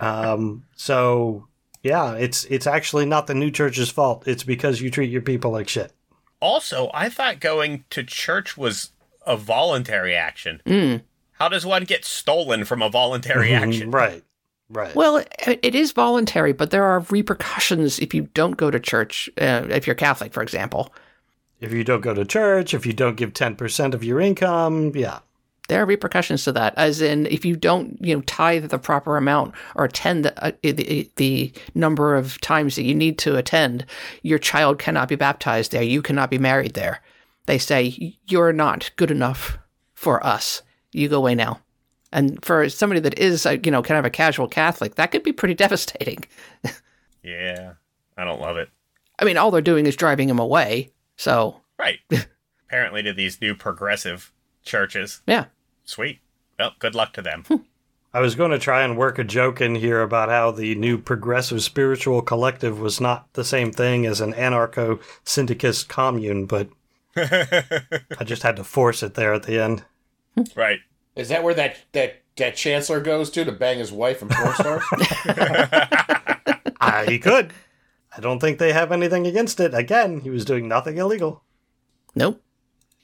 [0.00, 1.46] Um, so
[1.86, 4.26] yeah, it's it's actually not the new church's fault.
[4.26, 5.92] It's because you treat your people like shit.
[6.40, 8.90] also, I thought going to church was
[9.26, 10.60] a voluntary action.
[11.32, 13.90] How does one get stolen from a voluntary action?
[13.90, 14.22] Right.
[14.68, 14.94] Right.
[14.96, 19.30] Well, it it is voluntary, but there are repercussions if you don't go to church.
[19.38, 20.92] Uh, if you're Catholic, for example,
[21.60, 25.20] If you don't go to church, if you don't give 10% of your income, yeah.
[25.68, 26.74] There are repercussions to that.
[26.76, 30.52] As in, if you don't, you know, tithe the proper amount or attend the, uh,
[30.62, 33.84] the the number of times that you need to attend,
[34.22, 35.82] your child cannot be baptized there.
[35.82, 37.00] You cannot be married there.
[37.46, 39.58] They say you're not good enough
[39.94, 40.62] for us.
[40.92, 41.60] You go away now.
[42.12, 45.22] And for somebody that is, uh, you know, kind of a casual Catholic, that could
[45.22, 46.24] be pretty devastating.
[47.22, 47.74] Yeah,
[48.16, 48.68] I don't love it.
[49.18, 50.90] I mean, all they're doing is driving him away.
[51.16, 51.98] So, Right.
[52.68, 54.32] Apparently, to these new progressive
[54.64, 55.22] churches.
[55.26, 55.46] yeah.
[55.86, 56.20] Sweet.
[56.58, 57.44] Well, good luck to them.
[58.12, 60.96] I was going to try and work a joke in here about how the new
[60.96, 66.68] progressive spiritual collective was not the same thing as an anarcho syndicalist commune, but
[67.16, 69.84] I just had to force it there at the end.
[70.54, 70.80] right.
[71.14, 74.54] Is that where that that that chancellor goes to to bang his wife and porn
[74.54, 74.82] stars?
[76.80, 77.52] Ah, he could.
[78.16, 79.74] I don't think they have anything against it.
[79.74, 81.42] Again, he was doing nothing illegal.
[82.14, 82.42] Nope.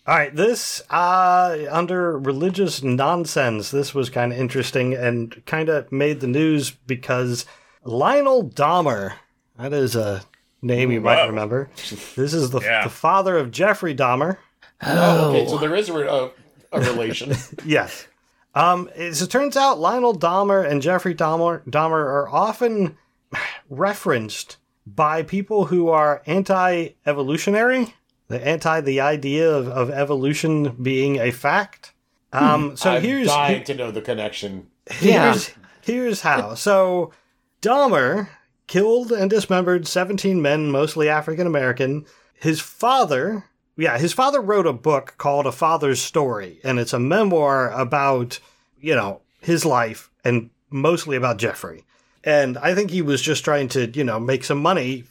[0.06, 3.70] All right, this uh under religious nonsense.
[3.70, 7.46] This was kind of interesting and kind of made the news because
[7.84, 9.14] Lionel Dahmer,
[9.58, 10.22] that is a
[10.60, 11.70] name you might remember.
[12.16, 12.84] This is the, Yeah.
[12.84, 14.38] the father of Jeffrey Dahmer.
[14.82, 15.46] oh, okay.
[15.48, 16.30] So there is a, a,
[16.72, 17.34] a relation.
[17.64, 18.06] Yes.
[18.54, 22.98] Um, as it turns out, Lionel Dahmer and Jeffrey Dahmer, Dahmer are often
[23.70, 27.94] referenced by people who are anti-evolutionary
[28.32, 31.92] the anti the idea of, of evolution being a fact.
[32.32, 34.68] Um, so I'm here's dying to know the connection.
[35.00, 35.32] Yeah.
[35.32, 35.50] Here's,
[35.82, 36.54] here's how.
[36.54, 37.12] So,
[37.60, 38.28] Dahmer
[38.66, 42.06] killed and dismembered 17 men, mostly African American.
[42.34, 43.44] His father,
[43.76, 48.40] yeah, his father wrote a book called A Father's Story, and it's a memoir about,
[48.80, 51.84] you know, his life and mostly about Jeffrey.
[52.24, 55.02] And I think he was just trying to, you know, make some money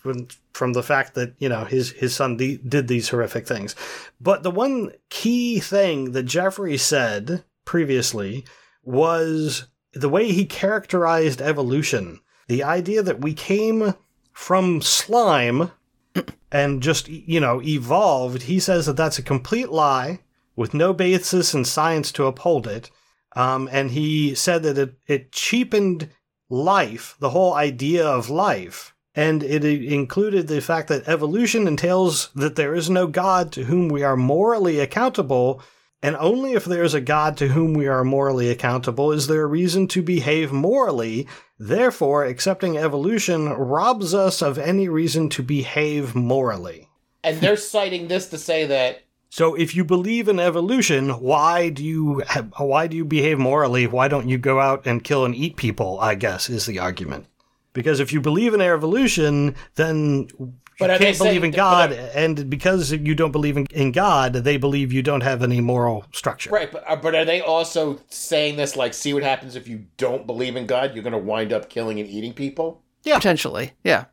[0.54, 3.76] from, the fact that, you know, his, his son de- did these horrific things.
[4.20, 8.46] But the one key thing that Jeffrey said previously
[8.84, 12.20] was the way he characterized evolution.
[12.48, 13.94] The idea that we came
[14.34, 15.72] from slime
[16.52, 18.44] and just, you know, evolved.
[18.44, 20.20] He says that that's a complete lie
[20.56, 22.90] with no basis in science to uphold it.
[23.36, 26.10] Um, and he said that it, it cheapened
[26.50, 28.90] life, the whole idea of life.
[29.13, 33.89] And it included the fact that evolution entails that there is no God to whom
[33.89, 35.62] we are morally accountable,
[36.02, 39.43] and only if there is a God to whom we are morally accountable is there
[39.43, 41.28] a reason to behave morally.
[41.60, 46.88] Therefore, accepting evolution robs us of any reason to behave morally.
[47.24, 51.84] And they're citing this to say that So if you believe in evolution, why do
[51.84, 52.24] you
[52.58, 53.86] why do you behave morally?
[53.86, 56.00] Why don't you go out and kill and eat people?
[56.00, 57.28] I guess is the argument.
[57.73, 61.91] Because if you believe in evolution, then you But are they can't believe in God,
[61.91, 65.62] but and because you don't believe in, in God, they believe you don't have any
[65.62, 66.49] moral structure.
[66.49, 69.86] right, but uh, but are they also saying this like see what happens if you
[69.97, 72.84] don't believe in God, you're going to wind up killing and eating people?
[73.03, 74.05] Yeah, potentially, yeah.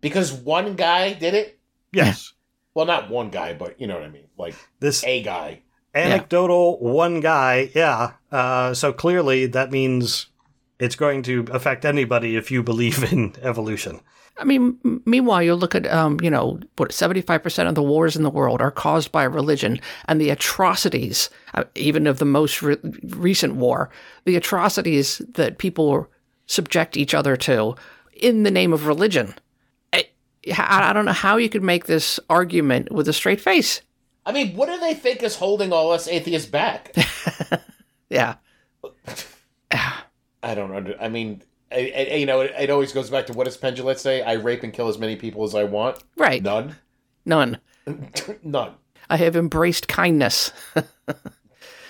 [0.00, 1.58] Because one guy did it?
[1.92, 2.32] Yes,
[2.74, 4.26] Well, not one guy, but you know what I mean.
[4.36, 5.62] Like this a guy.
[5.94, 8.14] anecdotal one guy, yeah.
[8.32, 10.26] Uh, so clearly that means
[10.78, 14.00] it's going to affect anybody if you believe in evolution.
[14.36, 18.16] I mean, m- meanwhile, you look at, um, you know, what, 75% of the wars
[18.16, 22.60] in the world are caused by religion and the atrocities, uh, even of the most
[22.60, 22.76] re-
[23.10, 23.90] recent war,
[24.24, 26.08] the atrocities that people
[26.46, 27.76] subject each other to
[28.12, 29.34] in the name of religion.
[29.92, 30.08] I,
[30.52, 33.80] I I don't know how you could make this argument with a straight face.
[34.26, 36.94] I mean, what do they think is holding all us atheists back?
[38.14, 38.36] Yeah.
[40.44, 40.96] I don't under.
[41.00, 43.74] I mean, I, I, you know, it, it always goes back to what does Penn
[43.74, 44.22] Jillette say?
[44.22, 46.02] I rape and kill as many people as I want.
[46.16, 46.42] Right.
[46.42, 46.76] None.
[47.24, 47.58] None.
[48.42, 48.74] None.
[49.10, 50.52] I have embraced kindness.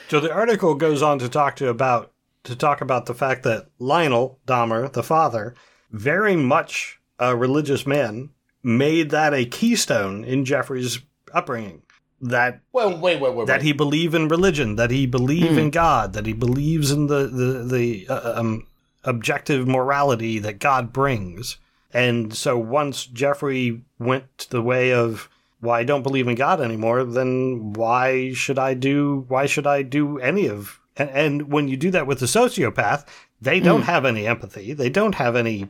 [0.09, 2.12] So the article goes on to talk to about
[2.45, 5.55] to talk about the fact that Lionel Dahmer, the father,
[5.90, 8.31] very much a religious man,
[8.62, 11.01] made that a keystone in Jeffrey's
[11.33, 11.83] upbringing.
[12.20, 13.66] That Well, wait, wait, wait, that wait.
[13.66, 17.64] he believe in religion, that he believe in God, that he believes in the the
[17.64, 18.66] the uh, um,
[19.05, 21.59] objective morality that God brings.
[21.92, 25.29] And so once Jeffrey went the way of
[25.61, 29.83] well, I don't believe in God anymore, then why should I do why should I
[29.83, 33.07] do any of and, and when you do that with a sociopath,
[33.40, 34.72] they don't have any empathy.
[34.72, 35.68] They don't have any,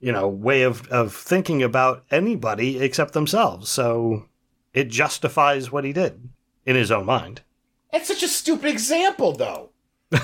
[0.00, 3.68] you know, way of, of thinking about anybody except themselves.
[3.68, 4.26] So
[4.76, 6.28] it justifies what he did
[6.64, 7.40] in his own mind.
[7.92, 9.70] It's such a stupid example, though.
[10.12, 10.20] and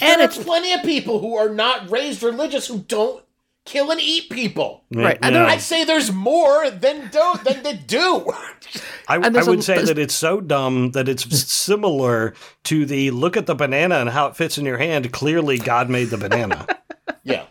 [0.00, 3.24] there it's are plenty of people who are not raised religious who don't
[3.64, 4.84] kill and eat people.
[4.92, 5.46] Right, and Yeah.
[5.46, 8.30] I'd say there's more than don't than that do.
[9.08, 13.10] I, I there's a- would say that it's so dumb that it's similar to the
[13.10, 15.10] look at the banana and how it fits in your hand.
[15.12, 16.66] Clearly, God made the banana.
[17.24, 17.46] yeah.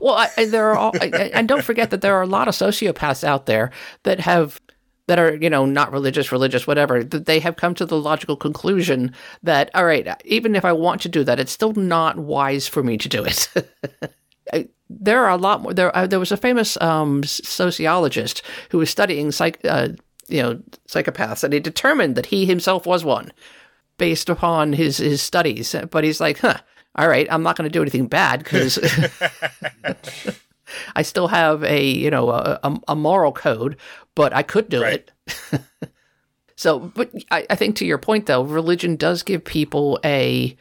[0.00, 2.26] Well, I, I, there are, all, I, I- and don't forget that there are a
[2.26, 3.70] lot of sociopaths out there
[4.04, 4.60] that have
[5.08, 7.02] that are you know not religious, religious, whatever.
[7.02, 11.00] That they have come to the logical conclusion that all right, even if I want
[11.02, 13.48] to do that, it's still not wise for me to do it.
[14.52, 15.74] I- there are a lot more.
[15.74, 18.40] There, uh, there was a famous um, sociologist
[18.70, 19.88] who was studying psych, uh,
[20.28, 23.30] you know, psychopaths, and he determined that he himself was one
[23.98, 25.74] based upon his his studies.
[25.90, 26.58] But he's like, huh,
[26.94, 28.78] all right, I'm not going to do anything bad because
[30.96, 33.76] I still have a you know a, a, a moral code,
[34.18, 35.08] but I could do Right.
[35.28, 35.60] it.
[36.56, 40.56] so, but I, I think to your point though, religion does give people a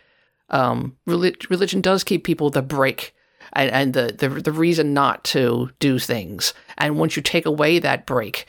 [0.50, 3.16] um, relig- religion does keep people the break
[3.54, 6.54] and, and the, the the reason not to do things.
[6.78, 8.46] And once you take away that break,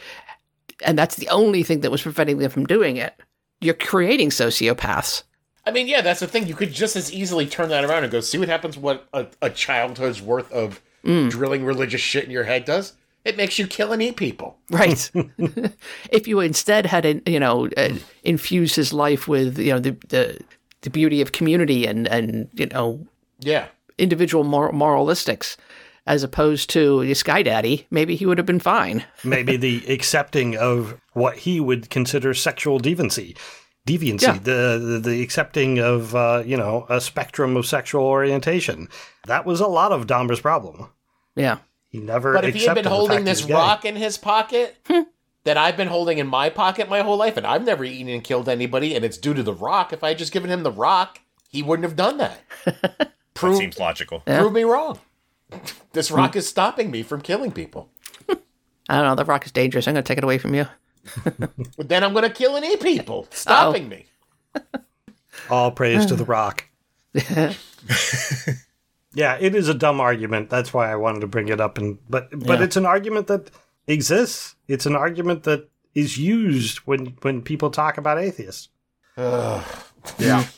[0.84, 3.14] and that's the only thing that was preventing them from doing it,
[3.62, 5.22] you're creating sociopaths.
[5.64, 6.46] I mean, yeah, that's the thing.
[6.46, 9.26] You could just as easily turn that around and go, see what happens what a,
[9.40, 12.92] a childhood's worth of drilling religious shit in your head does?
[13.24, 14.56] It makes you kill and eat people.
[14.70, 15.10] Right.
[16.10, 20.38] if you instead had, you know, uh, infused his life with, you know, the, the,
[20.82, 23.06] the beauty of community and, and, you know,
[23.40, 23.66] Yeah.
[23.98, 25.56] individual mor- moralistics,
[26.06, 29.04] as opposed to the Sky Daddy, maybe he would have been fine.
[29.24, 33.36] Maybe the accepting of what he would consider sexual deviancy.
[33.86, 34.38] Deviancy, Yeah.
[34.38, 38.88] the, the the accepting of uh, you know a spectrum of sexual orientation.
[39.26, 40.90] That was a lot of Dahmer's problem.
[41.36, 41.58] Yeah.
[41.88, 42.34] He never.
[42.34, 43.54] But if he had been holding this he was gay.
[43.54, 44.76] rock in his pocket
[45.44, 48.22] that I've been holding in my pocket my whole life, and I've never eaten and
[48.22, 49.92] killed anybody, and it's due to the rock.
[49.92, 52.40] If I had just given him the rock, he wouldn't have done that.
[53.40, 54.20] That seems logical.
[54.26, 54.98] prove me wrong.
[55.92, 57.90] This rock is stopping me from killing people.
[58.28, 59.14] I don't know.
[59.14, 59.86] The rock is dangerous.
[59.86, 60.66] I'm going to take it away from you.
[61.76, 63.88] But then I'm going to kill and eat people, stopping oh.
[63.88, 64.06] me.
[65.48, 66.64] All praise to the rock.
[69.18, 70.48] Yeah, it is a dumb argument.
[70.48, 71.76] That's why I wanted to bring it up.
[71.78, 72.64] And but but Yeah.
[72.64, 73.50] it's an argument that
[73.86, 74.54] exists.
[74.68, 78.68] It's an argument that is used when when people talk about atheists.
[80.18, 80.44] Yeah.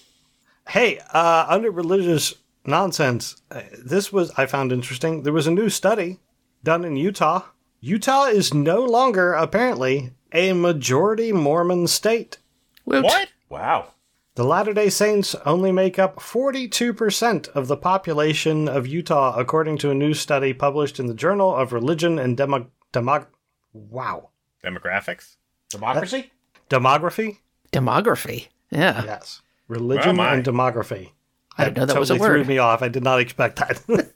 [0.68, 2.32] Hey, uh, under religious
[2.64, 5.24] nonsense, uh, this was I found interesting.
[5.24, 6.20] There was a new study
[6.62, 7.42] done in Utah.
[7.80, 12.38] Utah is no longer apparently a majority Mormon state.
[12.84, 13.02] Woot.
[13.02, 13.28] What?
[13.48, 13.94] Wow.
[14.36, 19.90] The Latter day Saints only make up 42% of the population of Utah, according to
[19.90, 23.26] a new study published in the Journal of Religion and Demo- Demog-
[23.72, 24.30] wow.
[24.64, 25.36] Demographics?
[25.68, 26.30] Democracy?
[26.70, 27.38] Demography?
[27.72, 28.48] Demography.
[28.70, 29.04] Yeah.
[29.04, 29.42] Yes.
[29.68, 30.34] Religion my.
[30.34, 31.10] and demography.
[31.58, 32.44] I didn't know that was a totally word.
[32.44, 32.82] threw me off.
[32.82, 33.82] I did not expect that.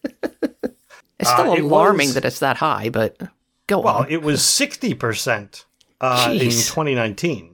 [1.20, 3.16] It's still Uh, it alarming was- that it's that high, but
[3.68, 4.00] go well, on.
[4.02, 5.64] Well, it was 60%
[6.00, 7.53] uh, in 2019.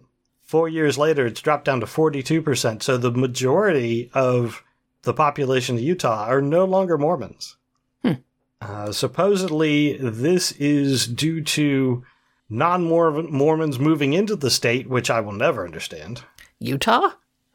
[0.51, 2.83] Four years later, it's dropped down to 42%.
[2.83, 4.65] So the majority of
[5.03, 7.57] the population of Utah are no longer Mormons.
[8.03, 8.15] Hmm.
[8.61, 12.05] Uh, supposedly, this is due to
[12.49, 16.23] non Mormons moving into the state, which I will never understand.
[16.59, 17.11] Utah?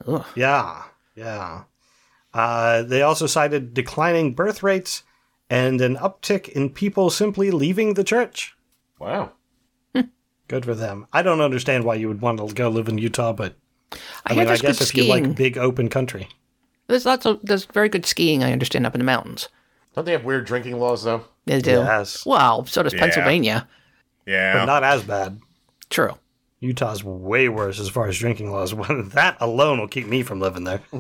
[0.08, 0.26] Ugh.
[0.34, 0.84] Yeah,
[1.16, 1.64] yeah.
[2.34, 5.04] Uh, they also cited declining birth rates
[5.50, 8.56] and an uptick in people simply leaving the church.
[9.00, 9.34] Wow.
[10.48, 11.08] Good for them.
[11.12, 13.56] I don't understand why you would want to go live in Utah, but
[13.92, 16.30] I, I, mean, I guess good if you like big open country.
[16.88, 18.44] There's lots of there's very good skiing.
[18.44, 19.50] I understand up in the mountains.
[19.96, 21.24] Don't they have weird drinking laws, though?
[21.46, 21.72] They do.
[21.72, 22.26] Yes.
[22.26, 23.00] Well, so does Yeah.
[23.00, 23.68] Pennsylvania.
[24.26, 24.54] Yeah.
[24.54, 25.40] But not as bad.
[25.90, 26.16] True.
[26.60, 28.72] Utah's way worse as far as drinking laws.
[29.14, 30.82] that alone will keep me from living there.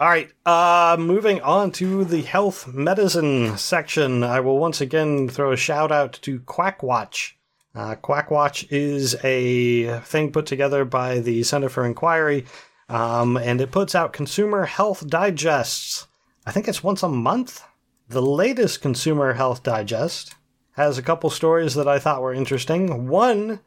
[0.00, 4.22] All right, uh, moving on to the health medicine section.
[4.22, 7.32] I will once again throw a shout out to Quackwatch.
[7.78, 12.44] Uh, Quackwatch is a thing put together by the Center for Inquiry,
[12.88, 16.08] um, and it puts out consumer health digests.
[16.44, 17.62] I think it's once a month.
[18.08, 20.34] The latest Consumer Health Digest
[20.72, 23.06] has a couple stories that I thought were interesting.
[23.06, 23.60] One,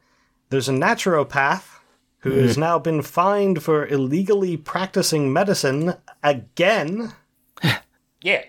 [0.50, 1.78] there's a naturopath
[2.18, 7.14] who has now been fined for illegally practicing medicine again.
[8.24, 8.44] Yeah.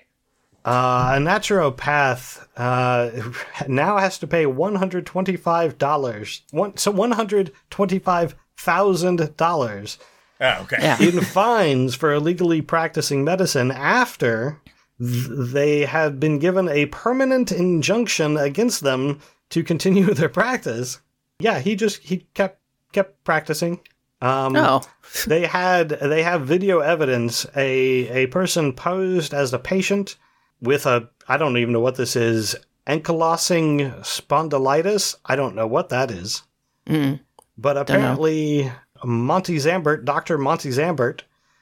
[0.66, 3.12] Uh, a naturopath uh,
[3.68, 6.42] now has to pay one hundred twenty-five dollars.
[6.52, 9.98] One so one hundred twenty-five thousand dollars
[10.42, 10.78] Oh, okay.
[10.82, 11.02] Yeah.
[11.02, 14.60] in fines for illegally practicing medicine after
[15.00, 21.00] th- they have been given a permanent injunction against them to continue their practice.
[21.40, 22.60] Yeah, he just he kept
[22.92, 23.82] kept practicing.
[24.22, 24.82] Um, Oh.
[25.28, 27.46] they had they have video evidence.
[27.56, 30.16] A a person posed as a patient
[30.64, 32.56] with a I don't even know what this is.
[32.88, 35.16] Ankylosing spondylitis.
[35.26, 36.44] I don't know what that is.
[36.88, 37.20] Mm.
[37.58, 38.72] But apparently,
[39.04, 40.38] Monty Zambert, Dr.
[40.38, 41.22] Monty Zambert,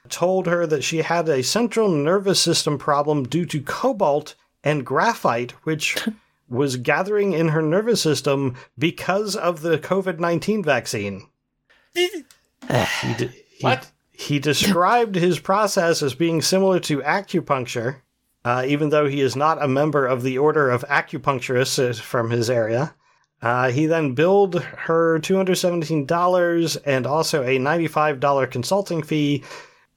[0.10, 5.52] told her that she had a central nervous system problem due to cobalt and graphite,
[5.64, 5.96] which
[6.50, 11.28] was gathering in her nervous system because of the COVID 19 vaccine.
[13.02, 13.92] He d- he- What?
[14.12, 17.98] He described his process as being similar to acupuncture,
[18.44, 22.30] uh, even though he is not a member of the order of acupuncturists uh, from
[22.30, 22.94] his area.
[23.42, 29.44] Uh, he then billed her $217 and also a $95 consulting fee,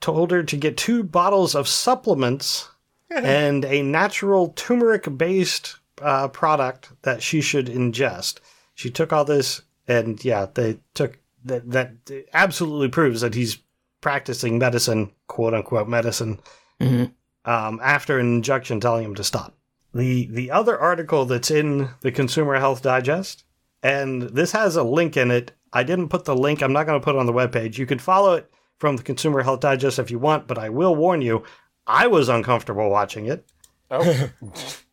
[0.01, 2.71] told her to get two bottles of supplements
[3.11, 8.39] and a natural turmeric based uh, product that she should ingest.
[8.75, 11.71] She took all this, and yeah, they took that.
[11.71, 13.59] That absolutely proves that he's
[14.01, 16.41] practicing medicine, quote unquote medicine,
[16.81, 17.13] Mhm.
[17.45, 19.55] Um, after an injunction telling him to stop.
[19.93, 23.45] The the other article that's in the Consumer Health Digest,
[23.83, 25.53] and this has a link in it.
[25.73, 26.63] I didn't put the link.
[26.63, 27.79] I'm not going to put it on the webpage.
[27.79, 30.97] You can follow it from the Consumer Health Digest if you want, but I will
[30.97, 31.45] warn you,
[31.87, 33.47] I was uncomfortable watching it.
[33.91, 34.31] Oh.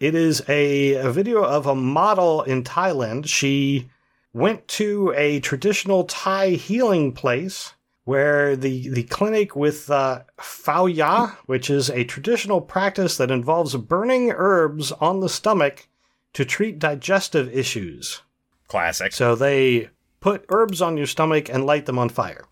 [0.00, 3.26] It is a, a video of a model in Thailand.
[3.26, 3.90] She
[4.32, 7.72] went to a traditional Thai healing place
[8.08, 13.76] where the, the clinic with uh, Fao Ya, which is a traditional practice that involves
[13.76, 15.86] burning herbs on the stomach
[16.32, 18.22] to treat digestive issues.
[18.66, 19.12] Classic.
[19.12, 19.90] So they
[20.20, 22.46] put herbs on your stomach and light them on fire.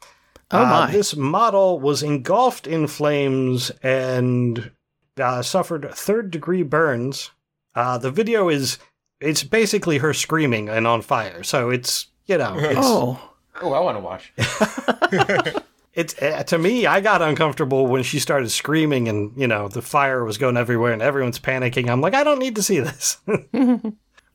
[0.50, 0.90] Oh Uh, my.
[0.92, 4.72] this model was engulfed in flames and
[5.18, 7.30] uh, suffered third degree burns.
[7.74, 8.78] Uh, the video is
[9.22, 11.42] it's basically her screaming and on fire.
[11.42, 13.32] So it's you know it's oh.
[13.62, 14.32] Oh, I want to watch.
[15.94, 19.82] it's uh, to me I got uncomfortable when she started screaming and you know the
[19.82, 21.88] fire was going everywhere and everyone's panicking.
[21.88, 23.18] I'm like I don't need to see this.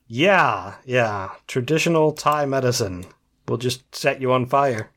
[0.08, 3.06] yeah, yeah, traditional Thai medicine
[3.48, 4.90] will just set you on fire.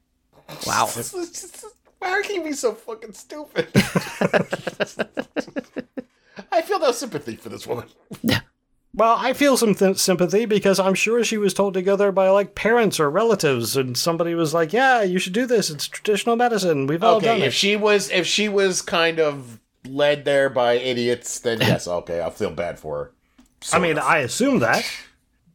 [0.65, 0.89] Wow.
[1.99, 3.67] Why are you being so fucking stupid?
[6.51, 7.87] I feel no sympathy for this woman.
[8.95, 12.13] Well, I feel some th- sympathy because I'm sure she was told to go there
[12.13, 15.69] by like parents or relatives, and somebody was like, "Yeah, you should do this.
[15.69, 16.87] It's traditional medicine.
[16.87, 20.49] We've all done Okay, it." if she was if she was kind of led there
[20.49, 23.11] by idiots, then yes, okay, I'll feel bad for her.
[23.73, 24.05] I mean, of.
[24.05, 24.85] I assume that.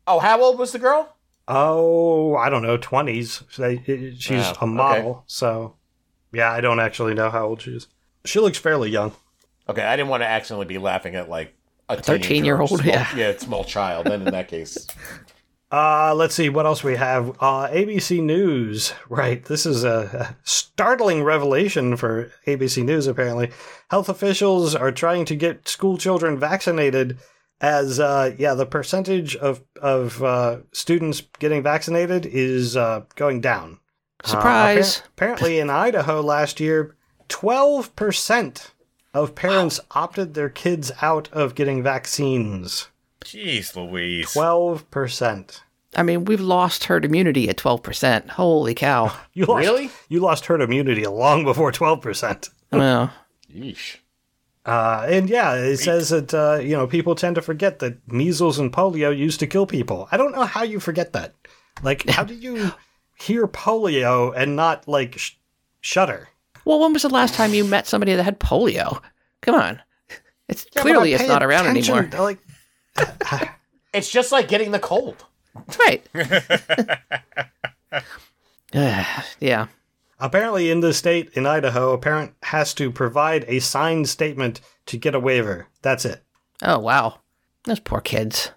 [0.06, 1.16] oh, how old was the girl?
[1.48, 3.42] Oh, I don't know, twenties.
[4.18, 5.76] She's a model, so
[6.32, 7.86] yeah, I don't actually know how old she is.
[8.26, 9.12] She looks fairly young.
[9.68, 11.54] Okay, I didn't want to accidentally be laughing at like
[11.90, 13.16] a 13-year-old, small- yeah.
[13.16, 14.06] yeah, small child.
[14.06, 14.86] Then in that case,
[15.72, 17.28] Uh, let's see what else we have.
[17.38, 18.92] Uh, ABC News.
[19.08, 19.44] Right.
[19.44, 23.52] This is a, a startling revelation for ABC News, apparently.
[23.88, 27.18] Health officials are trying to get school children vaccinated
[27.60, 33.78] as, uh, yeah, the percentage of, of, uh, students getting vaccinated is, uh, going down.
[34.24, 34.96] Uh, Surprise.
[34.98, 36.96] appar- apparently in Idaho last year,
[37.28, 38.70] 12%
[39.14, 42.88] of parents opted their kids out of getting vaccines.
[43.24, 44.32] Jeez Louise.
[44.34, 45.60] 12%.
[45.96, 48.30] I mean, we've lost herd immunity at 12%.
[48.30, 49.12] Holy cow.
[49.32, 49.90] You lost, Really?
[50.08, 52.50] You lost herd immunity long before 12%.
[52.72, 53.12] well,
[53.52, 53.96] yeesh.
[54.66, 58.58] Uh, and yeah, it says that, uh, you know, people tend to forget that measles
[58.58, 60.06] and polio used to kill people.
[60.12, 61.34] I don't know how you forget that.
[61.82, 62.72] Like, how do you
[63.18, 65.32] hear polio and not, like, sh-
[65.80, 66.28] shudder?
[66.70, 69.02] Well, when was the last time you met somebody that had polio?
[69.40, 69.82] Come on.
[70.48, 72.08] It's Yeah, clearly it's not around anymore.
[72.16, 72.38] Like,
[73.92, 75.24] It's just like getting the cold.
[75.80, 76.06] Right.
[79.40, 79.66] yeah.
[80.20, 84.96] apparently, in the state, in Idaho, a parent has to provide a signed statement to
[84.96, 85.66] get a waiver.
[85.82, 86.22] That's it.
[86.62, 87.18] Oh, wow.
[87.64, 88.52] Those poor kids.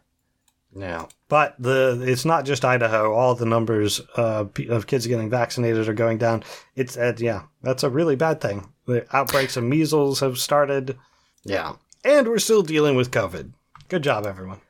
[0.75, 3.13] Yeah, but the it's not just Idaho.
[3.13, 6.43] All the numbers uh, of kids getting vaccinated are going down.
[6.75, 8.71] It's uh, yeah, that's a really bad thing.
[8.85, 10.97] The outbreaks of measles have started.
[11.43, 13.51] Yeah, and we're still dealing with COVID.
[13.87, 14.61] Good job, everyone.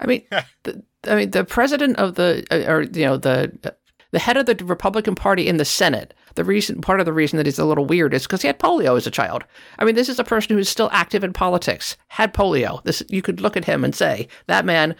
[0.00, 0.24] I mean,
[0.64, 3.70] the, I mean, the president of the, uh, or you know, the uh,
[4.10, 6.14] the head of the Republican Party in the Senate.
[6.34, 8.58] The reason, part of the reason that he's a little weird is because he had
[8.58, 9.44] polio as a child.
[9.78, 12.82] I mean, this is a person who's still active in politics, had polio.
[12.84, 14.94] This you could look at him and say that man,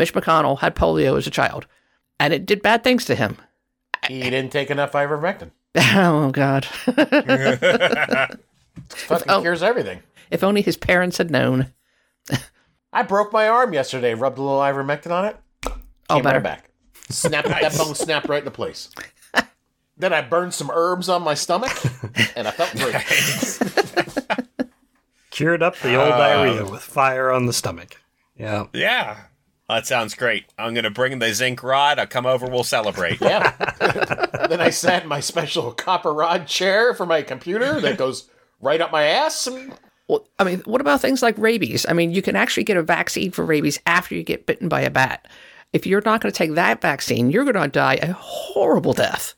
[0.00, 1.66] Mitch McConnell, had polio as a child,
[2.18, 3.36] and it did bad things to him.
[4.08, 5.50] He didn't take enough ivermectin.
[5.76, 6.64] oh God!
[8.88, 9.40] Fucking Oh.
[9.42, 10.00] cures everything.
[10.30, 11.66] if only his parents had known.
[12.94, 14.14] I broke my arm yesterday.
[14.14, 15.36] Rubbed a little ivermectin on it.
[16.08, 16.38] Oh, Came better.
[16.38, 16.70] right back.
[17.10, 18.88] Snapped that bone snapped right into place.
[19.98, 21.76] then I burned some herbs on my stomach,
[22.34, 22.96] and I felt great.
[25.30, 28.00] Cured up the old uh, diarrhea with fire on the stomach.
[28.36, 29.18] Yeah, yeah.
[29.70, 30.46] Oh, that sounds great.
[30.58, 32.00] I'm gonna bring the zinc rod.
[32.00, 32.46] I'll come over.
[32.46, 33.20] We'll celebrate.
[33.30, 33.52] Yeah.
[34.48, 38.28] then I sat in my special copper rod chair for my computer that goes
[38.60, 39.46] right up my ass.
[39.46, 39.72] And
[40.08, 41.86] Well, I mean, what about things like rabies?
[41.88, 44.80] I mean, you can actually get a vaccine for rabies after you get bitten by
[44.80, 45.28] a bat.
[45.72, 49.34] If you're not going to take that vaccine, you're going to die a horrible death.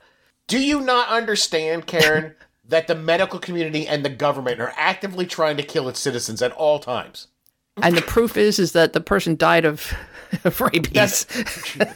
[0.49, 5.59] do you not understand, Karen, that the medical community and the government are actively trying
[5.59, 7.27] to kill its citizens at all times?
[7.81, 9.93] And the proof is is that the person died of,
[10.45, 11.27] of rabies.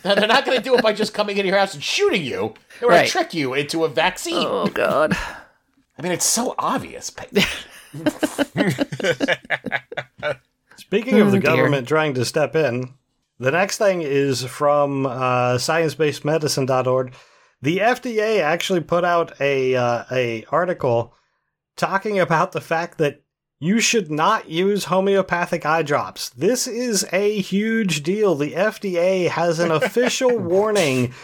[0.04, 2.24] Now, they're not going to do it by just coming into your house and shooting
[2.24, 2.54] you.
[2.80, 3.06] They're going Right.
[3.06, 4.46] to trick you into a vaccine.
[4.46, 5.14] oh God.
[5.98, 7.10] I mean, it's so obvious.
[10.76, 11.56] Speaking of the Oh, dear.
[11.56, 12.94] government trying to step in,
[13.38, 17.14] the next thing is from uh, sciencebasedmedicine.org.
[17.62, 21.14] The FDA actually put out a uh, a article
[21.76, 23.22] talking about the fact that
[23.58, 26.28] you should not use homeopathic eye drops.
[26.30, 28.34] This is a huge deal.
[28.34, 31.14] The FDA has an official warning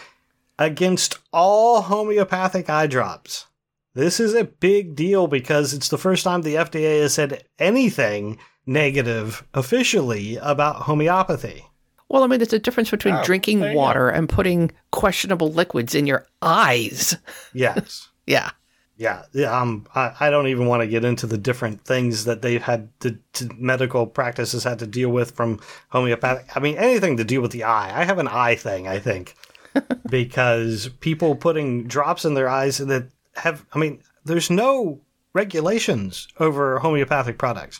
[0.57, 3.47] against all homeopathic eye drops.
[3.95, 8.39] This is a big deal because it's the first time the FDA has said anything
[8.65, 11.65] negative officially about homeopathy.
[12.09, 16.07] Well, I mean, there's a difference between Oh, drinking water and putting questionable liquids in
[16.07, 17.17] your eyes.
[17.53, 18.09] Yes.
[18.25, 18.51] Yeah.
[18.95, 19.59] Yeah, yeah.
[19.59, 22.89] Um, I, I don't even want to get into the different things that they've had
[22.99, 26.55] to, to medical practices had to deal with from homeopathic.
[26.55, 27.99] I mean, anything to deal with the eye.
[27.99, 28.87] I have an eye thing.
[28.87, 29.35] I think
[30.09, 33.65] because people putting drops in their eyes that have.
[33.73, 35.01] I mean, there's no
[35.33, 37.79] regulations over homeopathic products,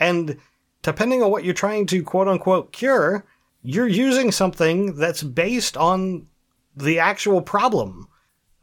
[0.00, 0.38] and
[0.80, 3.26] depending on what you're trying to quote unquote cure,
[3.62, 6.26] you're using something that's based on
[6.74, 8.08] the actual problem.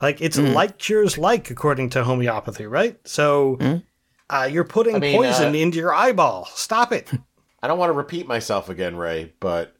[0.01, 2.97] Like it's like cures like, according to homeopathy, right?
[3.07, 3.81] So
[4.29, 6.45] uh, you're putting I mean, poison uh, into your eyeball.
[6.53, 7.11] Stop it.
[7.63, 9.75] I don't want to repeat myself again, Ray, but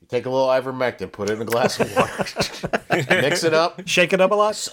[0.00, 2.24] you take a little ivermectin, put it in a glass of water,
[3.20, 4.68] mix it up, Shake it up a lot.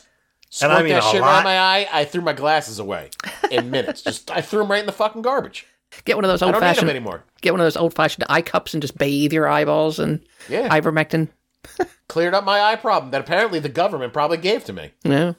[0.62, 1.30] and I mean that a shit lot.
[1.38, 1.88] around my eye.
[1.92, 3.10] I threw my glasses away
[3.50, 4.04] in minutes.
[4.04, 5.66] Just I threw them right in the fucking garbage.
[6.06, 6.90] Get one of those I old don't need them fashioned.
[6.92, 7.24] anymore.
[7.42, 10.70] Get one of those old fashioned eye cups and just bathe your eyeballs and Yeah,
[10.70, 11.30] ivermectin.
[12.14, 14.92] cleared up my eye problem that apparently the government probably gave to me.
[15.04, 15.34] Yeah.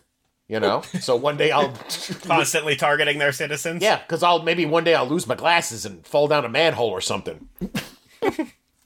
[0.49, 1.71] You know, so one day I'll,
[2.23, 3.81] Constantly targeting their citizens.
[3.81, 6.91] yeah, because I'll maybe one day I'll lose my glasses and fall down a manhole
[6.91, 7.49] or something.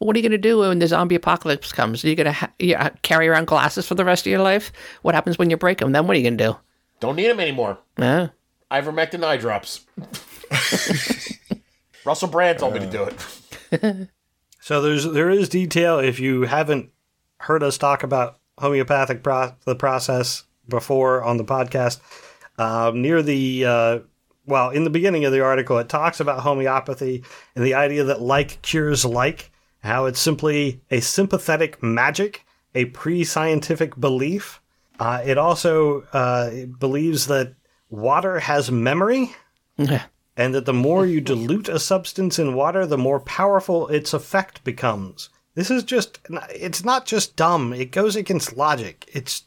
[0.01, 2.05] What are you going to do when the zombie apocalypse comes?
[2.05, 4.41] Are you going to ha- you, uh, carry around glasses for the rest of your
[4.41, 4.71] life?
[5.03, 5.91] What happens when you break them?
[5.91, 6.57] Then what are you going to do?
[7.01, 7.79] Don't need them anymore.
[7.99, 8.29] Yeah.
[8.71, 9.85] Ivermectin eye drops.
[12.05, 14.09] Russell Brand told me to do it.
[14.61, 16.91] So there's there is detail if you haven't
[17.39, 22.01] heard us talk about homeopathic pro- the process before on the podcast.
[22.59, 23.99] Um, near the uh,
[24.47, 27.23] well, in the beginning of the article, it talks about homeopathy
[27.55, 33.99] and the idea that like cures like, how it's simply a sympathetic magic, a pre-scientific
[34.01, 34.61] belief.
[34.99, 37.55] Uh, it also uh, it believes that
[37.91, 39.35] water has memory
[40.37, 44.65] and that the more you dilute a substance in water, the more powerful its effect
[44.65, 45.29] becomes.
[45.59, 46.21] This is just
[46.55, 49.11] it's not just dumb, it goes against logic.
[49.13, 49.43] It's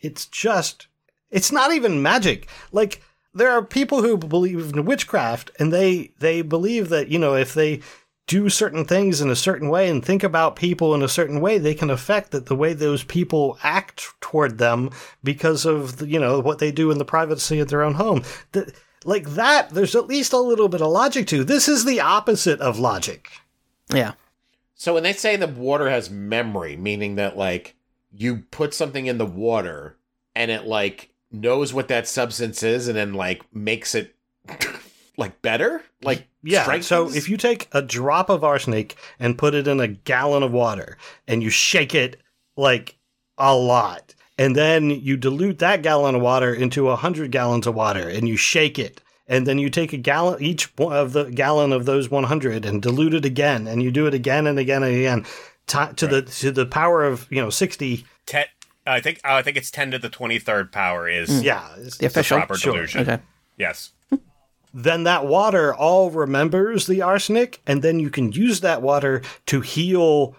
[0.00, 0.86] it's just
[1.30, 2.48] it's not even magic.
[2.72, 3.02] Like
[3.34, 7.52] there are people who believe in witchcraft and they they believe that, you know, if
[7.52, 7.82] they
[8.26, 11.58] do certain things in a certain way and think about people in a certain way,
[11.58, 14.88] they can affect that the way those people act toward them
[15.22, 18.22] because of the, you know what they do in the privacy of their own home.
[18.52, 18.72] The,
[19.04, 21.44] like that, there's at least a little bit of logic to.
[21.44, 23.28] This is the opposite of logic.
[23.92, 24.14] Yeah.
[24.80, 27.74] So when they say the water has memory, meaning that like
[28.14, 29.98] you put something in the water
[30.34, 34.16] and it like knows what that substance is and then like makes it
[35.18, 36.80] like better, like Yeah.
[36.80, 40.52] So if you take a drop of arsenic and put it in a gallon of
[40.52, 40.96] water
[41.28, 42.16] and you shake it
[42.56, 42.96] like
[43.36, 47.74] a lot, and then you dilute that gallon of water into a hundred gallons of
[47.74, 51.24] water and you shake it, and then you take a gallon each one of the
[51.30, 54.82] gallon of those 100 and dilute it again, and you do it again and again
[54.82, 55.24] and again
[55.66, 58.04] ti- to the to the power of you know 60.
[58.26, 58.44] Ten,
[58.86, 61.42] I think oh, I think it's ten to the twenty third power is mm.
[61.44, 62.36] Yeah, it's- The official.
[62.38, 62.72] proper Sure.
[62.74, 63.00] delusion.
[63.08, 63.18] Okay.
[63.56, 63.92] Yes.
[64.72, 69.60] then that water all remembers the arsenic, and then you can use that water to
[69.62, 70.36] heal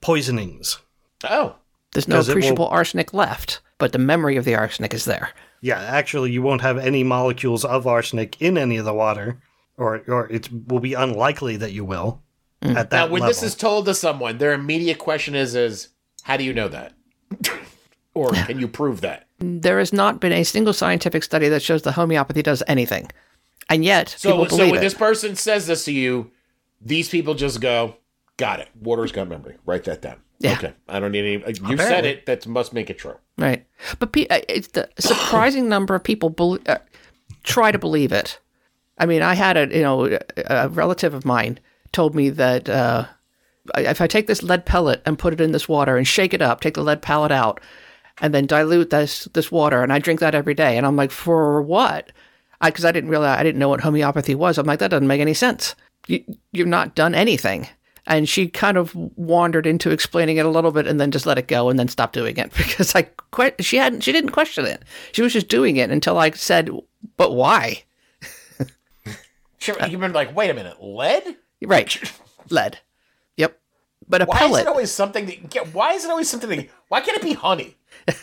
[0.00, 0.78] poisonings.
[1.24, 1.56] oh,
[1.92, 5.30] There's no it will- appreciable arsenic left, but the memory of the arsenic is there.
[5.60, 9.40] Yeah, actually, you won't have any molecules of arsenic in any of the water,
[9.76, 12.20] or or it will be unlikely that you will.
[12.62, 12.76] Mm.
[12.76, 13.28] At that now when level.
[13.28, 15.88] this is told to someone, their immediate question is is
[16.22, 16.94] how do you know that?
[18.14, 19.26] or can you prove that?
[19.38, 23.10] There has not been a single scientific study that shows that homeopathy does anything.
[23.68, 24.80] And yet, So, people so when it.
[24.80, 26.30] this person says this to you,
[26.80, 27.96] these people just go,
[28.36, 28.68] "Got it.
[28.80, 29.56] Water's got memory.
[29.64, 30.54] Write that down." Yeah.
[30.54, 30.72] Okay.
[30.88, 31.54] I don't need any.
[31.68, 32.26] You said it.
[32.26, 33.16] That must make it true.
[33.38, 33.64] Right.
[33.98, 36.78] But pe- uh, it's the surprising number of people bel uh,
[37.44, 38.38] try to believe it.
[38.98, 41.60] I mean, I had a you know a- relative of mine
[41.92, 43.06] told me that uh,
[43.76, 46.42] if I take this lead pellet and put it in this water and shake it
[46.42, 47.60] up, take the lead pellet out,
[48.20, 51.10] and then dilute this this water, and I drink that every day, and I'm like,
[51.10, 52.12] for what?
[52.64, 54.56] Because I, didn't realize I didn't know what homeopathy was.
[54.56, 55.74] I'm like, that doesn't make any sense.
[56.06, 57.66] You you've not done anything.
[58.06, 61.38] And she kind of wandered into explaining it a little bit, and then just let
[61.38, 64.66] it go, and then stopped doing it because I que- she hadn't she didn't question
[64.66, 64.82] it.
[65.12, 66.70] She was just doing it until I said,
[67.16, 67.84] "But why?"
[69.58, 69.76] Sure.
[69.88, 71.36] You've been like, wait a minute, lead?
[71.64, 71.96] Right,
[72.50, 72.80] lead.
[73.36, 73.56] Yep,
[74.08, 75.54] but a Why is it always something that?
[75.54, 76.68] yeah, Why is it always something that?
[76.88, 77.76] Why can't it be honey?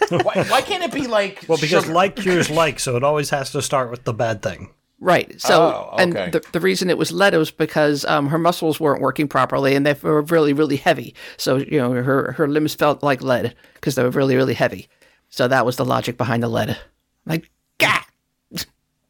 [0.10, 1.46] why, why can't it be like?
[1.48, 1.94] well, because sugar?
[1.94, 4.72] like cures like, so it always has to start with the bad thing.
[5.02, 5.40] Right.
[5.40, 9.02] So, Oh, and the, the reason it was lead was because um, her muscles weren't
[9.02, 11.16] working properly and they were really, really heavy.
[11.38, 14.90] So, you know, her, her limbs felt like lead because they were really, really heavy.
[15.30, 16.78] So that was the logic behind the lead.
[17.26, 18.04] Like, gah!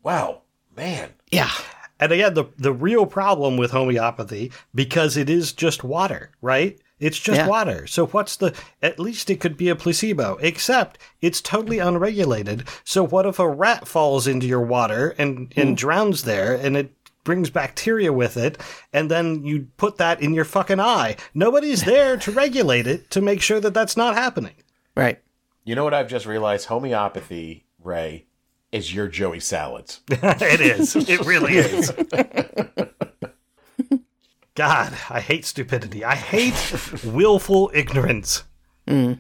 [0.03, 0.41] Wow,
[0.75, 1.09] man.
[1.31, 1.51] Yeah.
[1.99, 6.79] And again, the the real problem with homeopathy, because it is just water, right?
[6.99, 7.47] It's just Yeah.
[7.47, 7.87] water.
[7.87, 12.67] So what's the at least it could be a placebo, except it's totally unregulated.
[12.83, 15.75] So what if a rat falls into your water and, and hmm.
[15.75, 16.93] drowns there and it
[17.23, 18.57] brings bacteria with it
[18.91, 21.15] and then you put that in your fucking eye.
[21.33, 24.55] Nobody's there to regulate it to make sure that that's not happening.
[24.95, 25.19] Right.
[25.63, 26.65] You know what I've just realized?
[26.65, 28.25] Homeopathy, Ray,
[28.71, 30.01] is your Joey salads.
[30.09, 30.95] it is.
[31.09, 31.91] It really is.
[34.55, 36.03] God, I hate stupidity.
[36.03, 38.43] I hate willful ignorance.
[38.87, 39.19] Mm.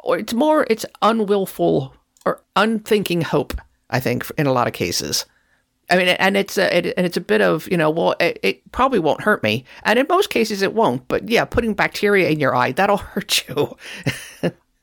[0.00, 1.94] Or it's more, it's unwillful
[2.24, 3.54] or unthinking hope,
[3.90, 5.24] I think, in a lot of cases.
[5.88, 8.40] I mean, and it's a, it, and it's a bit of you know, well, it,
[8.42, 11.06] it probably won't hurt me, and in most cases it won't.
[11.06, 13.76] But yeah, putting bacteria in your eye that'll hurt you.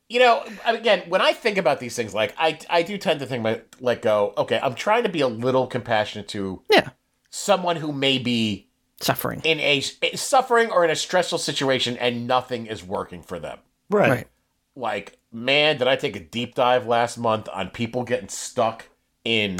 [0.09, 3.25] You know, again, when I think about these things, like I, I do tend to
[3.25, 6.89] think, about, like, go, okay, I'm trying to be a little compassionate to yeah,
[7.31, 8.69] someone who may be
[9.03, 9.41] suffering.
[9.43, 13.59] in a suffering or in a stressful situation and nothing is working for them.
[13.89, 14.09] Right.
[14.09, 14.27] Right.
[14.75, 18.85] Like, man, did I take a deep dive last month on people getting stuck
[19.23, 19.57] in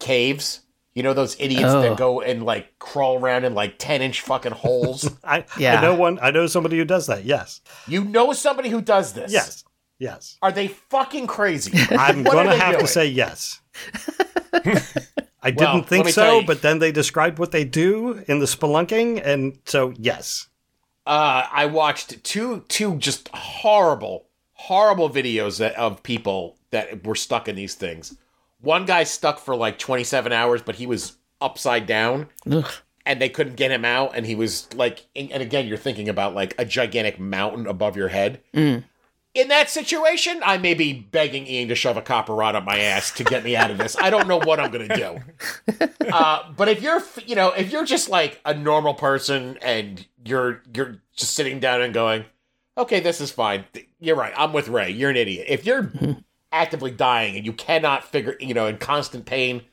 [0.00, 0.60] caves?
[0.94, 1.80] You know those idiots Oh.
[1.82, 5.08] that go and like crawl around in like ten inch fucking holes.
[5.24, 5.78] I, Yeah.
[5.78, 6.18] I know one.
[6.20, 7.24] I know somebody who does that.
[7.24, 7.60] Yes.
[7.86, 9.30] you know somebody who does this?
[9.32, 9.64] Yes.
[10.00, 10.38] Yes.
[10.42, 11.72] Are they fucking crazy?
[11.90, 12.86] I'm What going to have doing?
[12.86, 13.60] to say yes.
[15.48, 19.22] I Well, didn't think so, but then they described what they do in the spelunking,
[19.24, 20.48] and so yes.
[21.06, 27.48] uh, I watched two two just horrible, horrible videos that, of people that were stuck
[27.48, 28.16] in these things.
[28.60, 32.70] One guy stuck for like 27 hours, but he was upside down Ugh.
[33.06, 34.12] and they couldn't get him out.
[34.14, 37.96] And he was like, and and again, you're thinking about like a gigantic mountain above
[37.96, 38.40] your head.
[38.52, 38.84] Mm.
[39.38, 42.80] In that situation, I may be begging Ian to shove a copper rod up my
[42.80, 43.96] ass to get me out of this.
[43.96, 45.88] I don't know what I'm going to do.
[46.10, 50.62] Uh, but if you're, you know, if you're just like a normal person and you're
[50.74, 52.24] you're just sitting down and going,
[52.78, 53.66] okay, this is fine.
[54.00, 54.32] You're right.
[54.34, 54.88] I'm with Ray.
[54.88, 55.44] You're an idiot.
[55.50, 55.92] If you're
[56.52, 59.64] actively dying and you cannot figure, you know, in constant pain,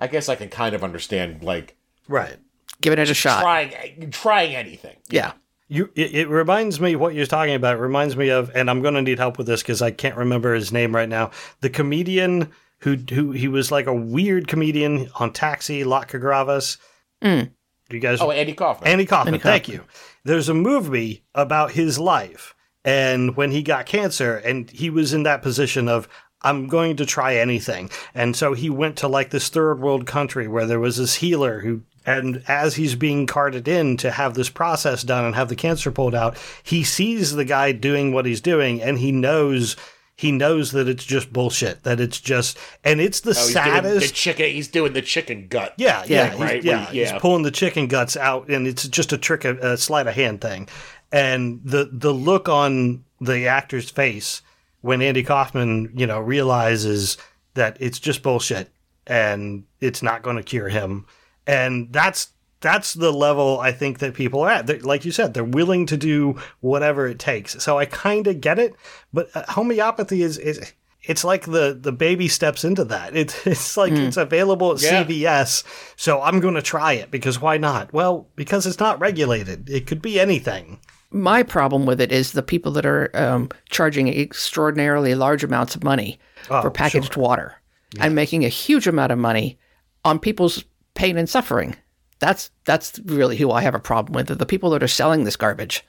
[0.00, 1.76] I guess I can kind of understand like
[2.08, 2.38] Right.
[2.80, 3.42] Give it a shot.
[3.42, 4.96] trying trying anything.
[5.10, 5.32] Yeah.
[5.74, 7.76] You, it, it reminds me what you're talking about.
[7.76, 10.16] It reminds me of, and I'm going to need help with this because I can't
[10.16, 11.32] remember his name right now.
[11.62, 16.76] The comedian who who he was like a weird comedian on Taxi, Latka Gravas.
[17.22, 17.50] Mm.
[17.90, 18.88] You guys, Oh, Andy Kaufman.
[18.88, 19.34] Andy Kaufman.
[19.34, 19.84] Andy Thank you.
[20.24, 22.54] There's a movie about his life
[22.84, 26.08] and when he got cancer, and he was in that position of.
[26.46, 27.88] I'm going to try anything.
[28.14, 31.60] And so he went to like this third world country where there was this healer
[31.60, 35.56] who, and as he's being carted in to have this process done and have the
[35.56, 39.76] cancer pulled out, he sees the guy doing what he's doing and he knows,
[40.16, 44.06] he knows that it's just bullshit, that it's just, and it's the Oh, saddest.
[44.08, 44.46] the chicken.
[44.50, 45.74] He's doing the chicken gut.
[45.76, 48.86] Yeah, yeah, Yeah, he's, right, yeah, when- He's pulling the chicken guts out, and it's
[48.86, 50.68] just a trick, a sleight of hand thing.
[51.10, 54.42] And the the look on the actor's face
[54.82, 57.16] when Andy Kaufman, you know, realizes
[57.54, 58.70] that it's just bullshit
[59.06, 61.06] and it's not going to cure him,
[61.46, 62.28] and that's
[62.60, 64.66] that's the level I think that people are at.
[64.66, 67.62] They're, like you said, they're willing to do whatever it takes.
[67.62, 68.74] So I kind of get it,
[69.12, 70.72] but uh, homeopathy is is.
[71.06, 73.14] It's like the, the baby steps into that.
[73.14, 75.04] It's it's like it's available at Yeah.
[75.04, 75.62] CVS,
[75.96, 77.92] so I'm going to try it because why not?
[77.92, 79.68] Well, because it's not regulated.
[79.68, 80.80] It could be anything.
[81.10, 85.84] My problem with it is the people that are um, charging extraordinarily large amounts of
[85.84, 86.18] money
[86.48, 87.54] Oh, for packaged water
[88.00, 89.58] and making a huge amount of money
[90.06, 90.64] on people's
[90.94, 91.76] pain and suffering.
[92.20, 94.38] That's that's really who I have a problem with.
[94.38, 95.84] The people that are selling this garbage.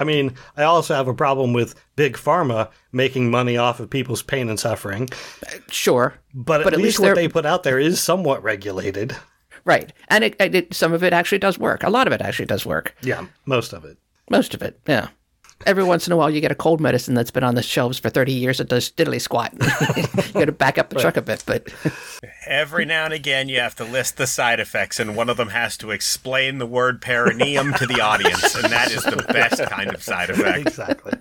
[0.00, 4.22] I mean, I also have a problem with big pharma making money off of people's
[4.22, 5.08] pain and suffering,
[5.70, 9.16] Sure, but at, But at least, least what they're- put out there is somewhat regulated.
[9.64, 11.82] right, and it, it- some of it actually does work.
[11.82, 12.94] A lot of it actually does work.
[13.02, 13.98] Yeah, most of it.
[14.30, 15.08] Most of it, yeah.
[15.66, 17.98] Every once in a while, you get a cold medicine that's been on the shelves
[17.98, 19.52] for thirty years that does diddly squat.
[20.28, 21.72] you got to back up the truck a bit, but
[22.46, 25.48] Every now and again, you have to list the side effects, and one of them
[25.48, 29.92] has to explain the word perineum to the audience, and that is the best kind
[29.92, 30.66] of side effect.
[30.66, 31.12] Exactly.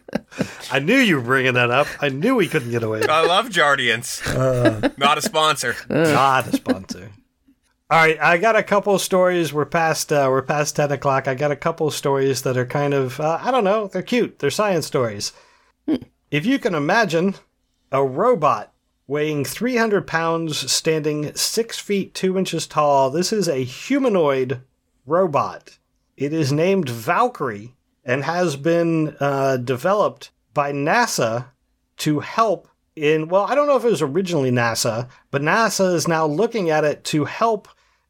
[0.71, 1.87] I knew you were bringing that up.
[1.99, 3.03] I knew we couldn't get away.
[3.07, 4.21] I love Jardiance.
[4.25, 5.75] Uh, Not a sponsor.
[5.89, 7.11] Not a sponsor.
[7.89, 9.53] All right, I got a couple stories.
[9.53, 11.25] We're past uh, we're past ten o'clock.
[11.25, 13.87] I got a couple of stories that are kind of uh, I don't know.
[13.87, 14.39] They're cute.
[14.39, 15.31] They're science stories.
[16.29, 17.35] If you can imagine
[17.89, 18.73] a robot
[19.07, 23.09] weighing 300 pounds, standing six feet two inches tall.
[23.09, 24.63] This is a humanoid
[25.05, 25.77] robot.
[26.17, 31.45] It is named Valkyrie and has been uh, developed by NASA
[31.97, 32.67] to help
[32.97, 36.71] in well i don't know if it was originally nasa but nasa is now looking
[36.71, 37.67] at it to help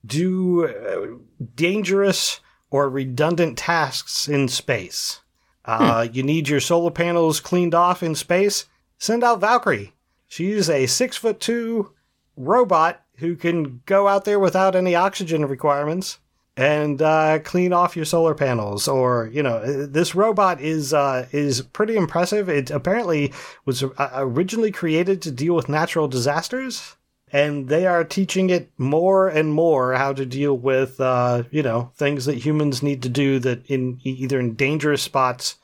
[0.08, 2.40] do uh, dangerous
[2.72, 5.22] or redundant tasks in space
[5.66, 8.66] Uh, You need your solar panels cleaned off in space?
[8.98, 9.94] Send out Valkyrie.
[10.28, 11.92] She's a six foot two
[12.36, 16.20] robot who can go out there without any oxygen requirements
[16.58, 18.88] and uh, clean off your solar panels.
[18.88, 22.50] Or you know, uh, this robot is uh, is pretty impressive.
[22.50, 23.32] It apparently
[23.66, 26.97] was uh, originally created to deal with natural disasters.
[27.32, 31.92] And they are teaching it more and more how to deal with, uh, you know,
[31.96, 35.56] things that humans need to do that in either in dangerous spots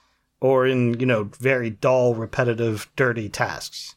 [0.41, 3.95] or in, you know, very dull, repetitive, dirty tasks.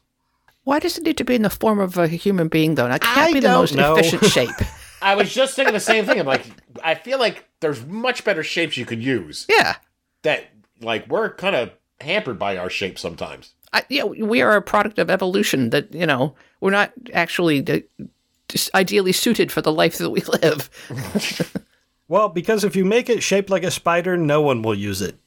[0.63, 2.87] Why does it need to be in the form of a human being, though?
[2.87, 3.95] That can't I be the most know.
[3.95, 4.55] efficient shape.
[5.01, 6.19] I was just thinking the same thing.
[6.19, 6.45] I'm like,
[6.83, 9.45] I feel like there's much better shapes you could use.
[9.49, 9.75] Yeah.
[10.23, 10.45] That
[10.81, 13.53] like we're kind of hampered by our shape sometimes.
[13.73, 17.85] I, yeah, we are a product of evolution that, you know, we're not actually
[18.73, 20.69] ideally suited for the life that we live.
[22.09, 25.17] Well, because if you make it shaped like a spider, no one will use it.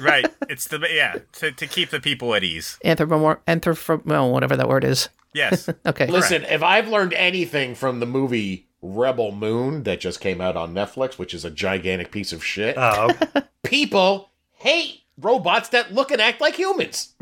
[0.00, 0.26] right.
[0.48, 2.78] It's the yeah to, to keep the people at ease.
[2.84, 5.10] Anthropomorph, anthrop, well, whatever that word is.
[5.34, 5.68] Yes.
[5.86, 6.06] Okay.
[6.06, 10.72] Listen, if I've learned anything from the movie Rebel Moon that just came out on
[10.72, 13.42] Netflix, which is a gigantic piece of shit, Oh, okay.
[13.62, 17.14] people hate robots that look and act like humans.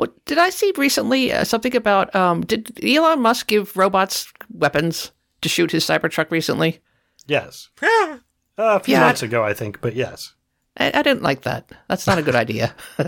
[0.00, 1.30] What did I see recently?
[1.30, 6.80] Uh, something about um, did Elon Musk give robots weapons to shoot his Cybertruck recently?
[7.26, 7.68] yes.
[8.58, 9.00] Uh, a few Yeah.
[9.06, 10.34] months ago, I think, but yes.
[10.76, 11.70] I, I didn't like that.
[11.88, 12.74] That's not a good idea.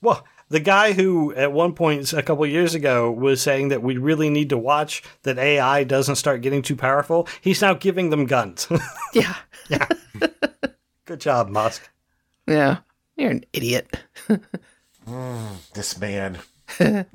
[0.00, 3.96] Well, the guy who at one point a couple years ago was saying that we
[3.98, 8.24] really need to watch that AI doesn't start getting too powerful, he's now giving them
[8.26, 8.66] guns.
[9.12, 9.34] yeah.
[9.68, 9.86] yeah.
[11.04, 11.88] Good job, Musk.
[12.46, 12.78] Yeah.
[13.16, 13.88] You're an idiot.
[15.74, 16.38] This man.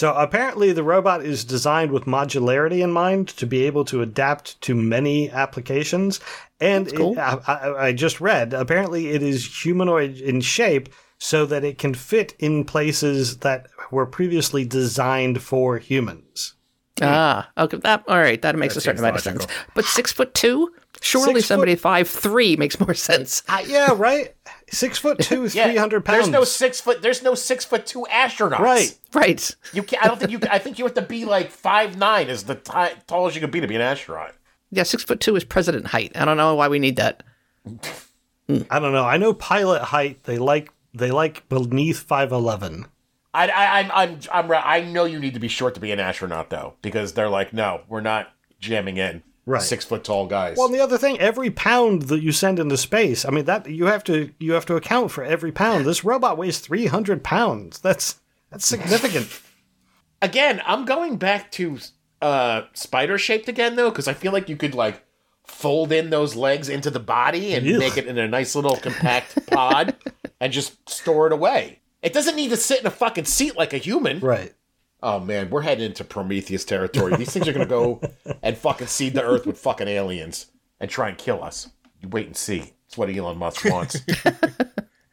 [0.00, 4.58] So apparently, the robot is designed with modularity in mind to be able to adapt
[4.62, 6.20] to many applications.
[6.58, 7.12] And cool.
[7.12, 11.76] it, I, I, I just read apparently it is humanoid in shape so that it
[11.76, 16.54] can fit in places that were previously designed for humans.
[17.02, 17.76] Ah, okay.
[17.76, 18.40] That all right.
[18.40, 19.46] That makes That a certain amount of sense.
[19.74, 20.72] But six foot two,
[21.02, 23.42] surely Six somebody five three makes more sense.
[23.48, 24.34] Uh, yeah, right.
[24.70, 26.18] Six foot two, Yeah, three hundred pounds.
[26.18, 27.02] There's no six foot.
[27.02, 28.60] There's no six foot two astronauts.
[28.60, 28.96] right.
[29.12, 29.56] Right.
[29.72, 30.04] You can't.
[30.04, 30.40] I don't think you.
[30.50, 33.50] I think you have to be like five nine is the ti tallest you can
[33.50, 34.34] be to be an astronaut.
[34.70, 36.12] Yeah, six foot two is president height.
[36.14, 37.24] I don't know why we need that.
[37.68, 39.04] I don't know.
[39.04, 40.22] I know pilot height.
[40.24, 42.86] They like they like beneath five eleven.
[43.32, 44.62] I, I, I'm, I'm, I'm, right.
[44.64, 47.52] I know you need to be short to be an astronaut though, because they're like,
[47.52, 49.62] no, we're not jamming in Right.
[49.62, 50.56] six foot tall guys.
[50.56, 53.68] Well, and the other thing, every pound that you send into space, I mean that
[53.68, 55.84] you have to you have to account for every pound.
[55.84, 57.80] This robot weighs three hundred pounds.
[57.80, 58.20] That's
[58.50, 59.40] that's significant.
[60.22, 61.78] again, I'm going back to
[62.22, 65.02] uh, spider shaped again though, because I feel like you could like
[65.44, 67.78] fold in those legs into the body and Ugh.
[67.78, 69.96] make it in a nice little compact pod
[70.40, 71.80] and just store it away.
[72.02, 74.20] It doesn't need to sit in a fucking seat like a human.
[74.20, 74.54] right.
[75.02, 77.16] Oh man, we're heading into Prometheus territory.
[77.16, 78.00] These things are gonna go
[78.42, 80.46] and fucking seed the earth with fucking aliens
[80.78, 81.70] and try and kill us.
[82.00, 82.72] You wait and see.
[82.86, 84.00] It's what Elon Musk wants.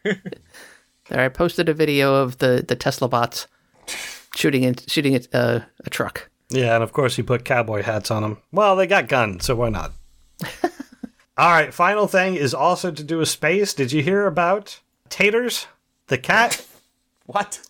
[1.10, 3.48] There, I posted a video of the the Tesla bots
[4.36, 6.30] shooting in, shooting at uh, a truck.
[6.50, 8.42] Yeah, and of course he put cowboy hats on them.
[8.52, 9.94] Well, they got guns, so why not?
[11.38, 11.74] All right.
[11.74, 13.74] Final thing is also to do with space.
[13.74, 14.80] Did you hear about
[15.10, 15.68] Taters,
[16.08, 16.66] the cat?
[17.26, 17.62] what?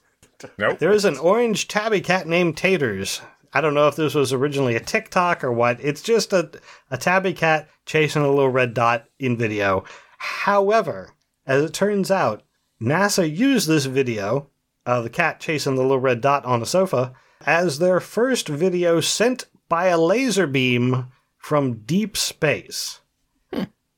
[0.57, 0.79] Nope.
[0.79, 3.21] There is an orange tabby cat named Taters.
[3.53, 5.79] I don't know if this was originally a TikTok or what.
[5.81, 6.51] It's just a,
[6.91, 9.83] a tabby cat chasing a little red dot in video.
[10.17, 11.11] However,
[11.45, 12.43] as it turns out,
[12.81, 14.49] NASA used this video
[14.85, 17.13] of the cat chasing the little red dot on a sofa
[17.45, 21.07] as their first video sent by a laser beam
[21.37, 23.01] from deep space.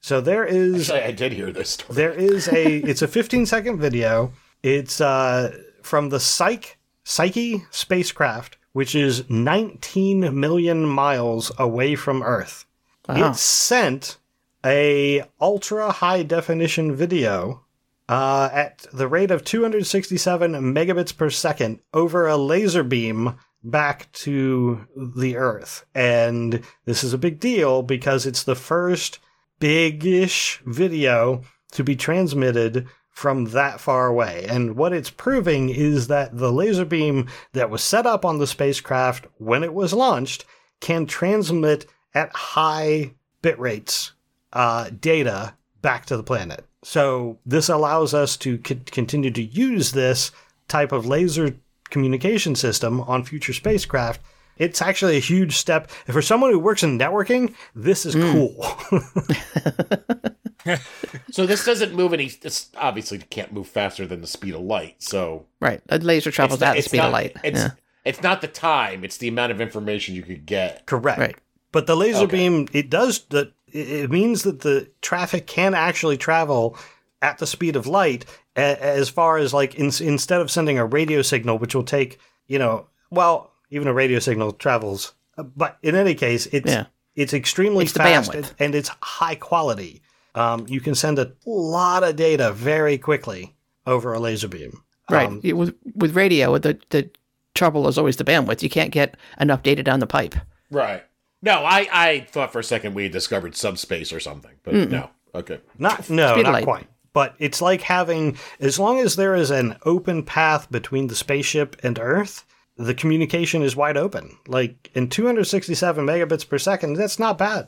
[0.01, 1.95] So there is Actually, I did hear this story.
[1.95, 4.31] there is a it's a 15 second video.
[4.63, 5.57] It's uh
[5.89, 12.65] from the Psyche Psyche spacecraft, which is 19 million miles away from Earth.
[13.07, 13.31] Wow.
[13.31, 14.17] It sent
[14.63, 17.65] a ultra high definition video
[18.07, 24.87] uh, at the rate of 267 megabits per second over a laser beam back to
[24.95, 25.85] the Earth.
[25.95, 29.17] And this is a big deal because it's the first
[29.59, 32.87] big-ish video to be transmitted
[33.19, 34.45] from that far away.
[34.47, 38.47] And what it's proving is that the laser beam that was set up on the
[38.47, 40.45] spacecraft when it was launched
[40.79, 43.11] can transmit at high
[43.41, 44.13] bit rates
[44.53, 46.63] uh, data back to the planet.
[46.81, 50.31] So this allows us to c- continue to use this
[50.69, 51.57] type of laser
[51.89, 54.21] communication system on future spacecraft.
[54.55, 55.91] It's actually a huge step.
[56.07, 58.65] And for someone who works in networking, this is cool.
[61.31, 62.27] So this doesn't move any.
[62.29, 64.95] This obviously can't move faster than the speed of light.
[65.01, 65.81] So Right.
[65.89, 67.35] A laser travels not- at the speed not- of light.
[67.43, 67.71] It's yeah.
[68.05, 70.85] it's not the time; it's the amount of information you could get.
[70.85, 71.19] Correct.
[71.19, 71.35] Right.
[71.71, 72.37] But the laser Okay.
[72.37, 73.53] beam, it does that.
[73.71, 76.75] It means that the traffic can actually travel
[77.21, 81.21] at the speed of light, as far as like in, instead of sending a radio
[81.21, 85.13] signal, which will take you know, well, even a radio signal travels.
[85.37, 86.85] uh, But in any case, it's Yeah.
[87.15, 90.01] it's extremely It's fast and, and it's high quality.
[90.35, 93.55] Um, you can send a lot of data very quickly
[93.85, 94.83] over a laser beam.
[95.09, 95.27] Right.
[95.27, 97.09] Um, with with radio, the the
[97.55, 98.61] trouble is always the bandwidth.
[98.61, 100.35] You can't get enough data down the pipe.
[100.69, 101.03] Right.
[101.41, 105.09] No, I I thought for a second we had discovered subspace or something, but no.
[105.33, 105.59] Okay.
[105.77, 106.63] Not no, Speed not light.
[106.63, 106.87] quite.
[107.11, 111.75] But it's like having as long as there is an open path between the spaceship
[111.81, 112.45] and Earth,
[112.77, 114.37] the communication is wide open.
[114.47, 117.67] Like in 267 megabits per second, that's not bad.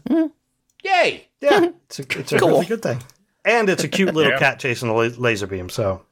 [0.84, 1.28] Yay!
[1.42, 2.50] Yeah, it's a, it's a Cool.
[2.50, 3.02] really good thing.
[3.44, 4.40] And it's a cute little Yeah.
[4.40, 5.70] cat chasing a la- laser beam.
[5.70, 6.04] So,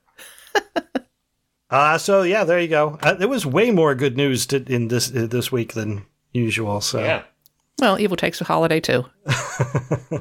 [1.70, 2.98] uh, so yeah, there you go.
[3.02, 6.82] Uh, there was way more good news to, in this uh, this week than usual.
[6.82, 7.24] So, Yeah.
[7.80, 9.06] Well, evil takes a holiday too.
[10.12, 10.20] all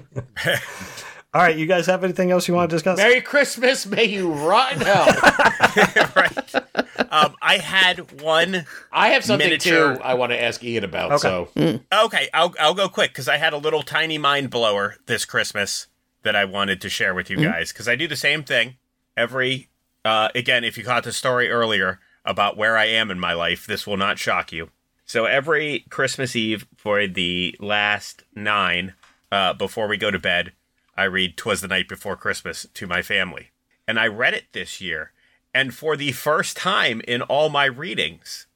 [1.34, 2.98] right, you guys have anything else you want to discuss?
[2.98, 5.06] Merry Christmas, may you rot in hell.
[6.16, 6.54] right.
[7.10, 8.66] Um, I had one.
[8.92, 11.12] I have something Miniature- too I want to ask Ian about.
[11.12, 11.18] Okay.
[11.56, 15.24] So Okay, I'll I'll go quick because I had a little tiny mind blower this
[15.24, 15.86] Christmas
[16.22, 18.76] that I wanted to share with you guys because I do the same thing
[19.16, 19.68] every.
[20.04, 23.66] Uh, again, if you caught the story earlier about where I am in my life,
[23.66, 24.70] this will not shock you.
[25.04, 28.94] So every Christmas Eve for the last nine,
[29.32, 30.52] uh, before we go to bed,
[30.96, 33.50] I read "Twas the Night Before Christmas" to my family,
[33.86, 35.12] and I read it this year,
[35.54, 38.46] and for the first time in all my readings,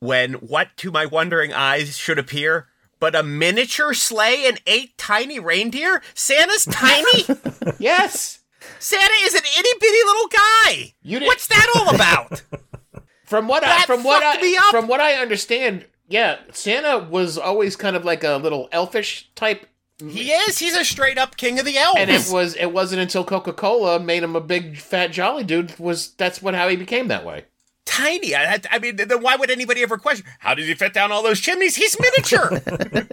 [0.00, 2.68] when what to my wondering eyes should appear
[3.00, 6.02] but a miniature sleigh and eight tiny reindeer?
[6.14, 7.24] Santa's tiny?
[7.78, 8.40] yes,
[8.78, 10.94] Santa is an itty bitty little guy.
[11.26, 12.42] What's that all about?
[13.24, 17.96] from what I from what I from what I understand, yeah, Santa was always kind
[17.96, 19.66] of like a little elfish type,
[19.98, 20.58] he is.
[20.58, 21.98] He's a straight up king of the elves.
[22.00, 25.78] and it was it wasn't until Coca Cola made him a big fat jolly dude
[25.78, 27.44] was that's what how he became that way.
[27.84, 28.34] tiny.
[28.34, 30.26] I, I mean, then why would anybody ever question?
[30.40, 31.76] How did he fit down all those chimneys?
[31.76, 32.60] He's miniature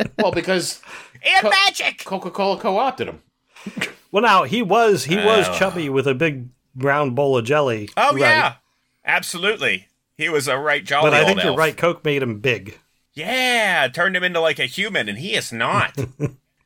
[0.18, 0.82] Well, because
[1.24, 2.04] and Co- magic.
[2.04, 3.22] Coca Cola co-opted him.
[4.12, 7.90] Well, now he was he was chubby with a big round bowl of jelly.
[7.96, 8.22] Oh right?
[8.22, 8.54] yeah,
[9.06, 9.88] absolutely.
[10.18, 11.78] He was a right jolly But I old think you're right.
[11.78, 12.80] Coke made him big.
[13.14, 15.96] Yeah, turned him into like a human, and he is not.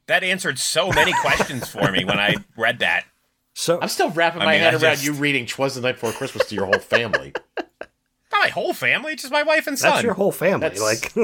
[0.07, 3.05] that answered so many questions for me when I read that.
[3.53, 5.81] So I'm still wrapping I my mean, head I around just- you reading "Twas the
[5.81, 7.33] Night Before Christmas" to your whole family.
[7.57, 9.91] Not my whole family, just my wife and son.
[9.91, 10.59] that's your whole family.
[10.69, 11.15] That's- Like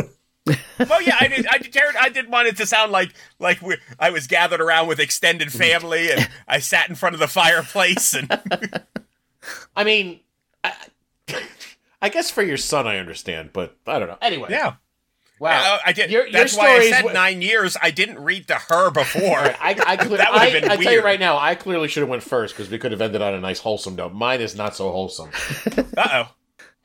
[0.89, 1.45] well, yeah, I did.
[1.45, 4.59] I did, Jared, I didn't want it to sound like like we, I was gathered
[4.61, 8.27] around with extended family, and I sat in front of the fireplace, and
[9.75, 10.21] I mean,
[10.63, 10.73] I,
[12.01, 14.17] I guess for your son, I understand, but I don't know.
[14.21, 14.75] Anyway, yeah,
[15.41, 16.09] wow, Uh, I did.
[16.11, 17.75] Your, your that's why I said w- nine years.
[17.81, 19.39] I didn't read to her before.
[19.39, 22.01] I, I, cle- That would've I, been I tell you right now, I clearly should
[22.01, 24.13] have went first because we could have ended on a nice wholesome note.
[24.13, 25.29] Mine is not so wholesome,
[25.97, 26.31] Uh oh.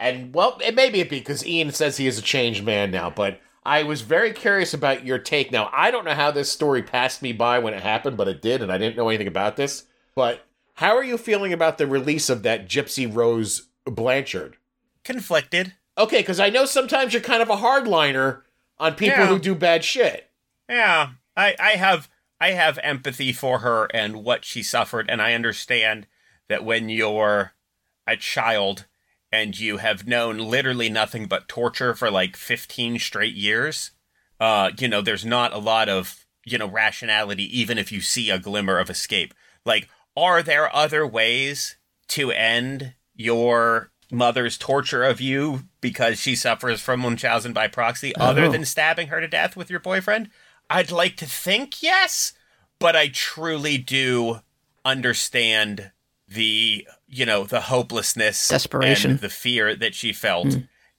[0.00, 3.10] and well, it may be it because Ian says he is a changed man now.
[3.10, 5.52] But I was very curious about your take.
[5.52, 8.42] Now I don't know how this story passed me by when it happened, but it
[8.42, 9.84] did, and I didn't know anything about this.
[10.14, 10.44] But
[10.74, 14.56] how are you feeling about the release of that Gypsy Rose Blanchard?
[15.04, 15.74] Conflicted.
[15.98, 18.42] Okay, because I know sometimes you're kind of a hardliner
[18.78, 19.26] on people Yeah.
[19.26, 20.30] who do bad shit.
[20.68, 22.08] Yeah, I, I have
[22.40, 26.06] I have empathy for her and what she suffered, and I understand
[26.48, 27.52] that when you're
[28.06, 28.86] a child
[29.32, 33.90] and you have known literally nothing but torture for like 15 straight years,
[34.38, 38.30] uh, you know, there's not a lot of you know rationality, even if you see
[38.30, 39.32] a glimmer of escape.
[39.64, 41.76] Like, are there other ways
[42.08, 48.48] to end your mother's torture of you because she suffers from Munchausen by proxy, other
[48.48, 50.30] than stabbing her to death with your boyfriend?
[50.68, 52.32] I'd like to think yes,
[52.78, 54.40] but I truly do
[54.84, 55.90] understand
[56.28, 59.12] the you know the hopelessness, Desperation.
[59.12, 60.56] and the fear that she felt,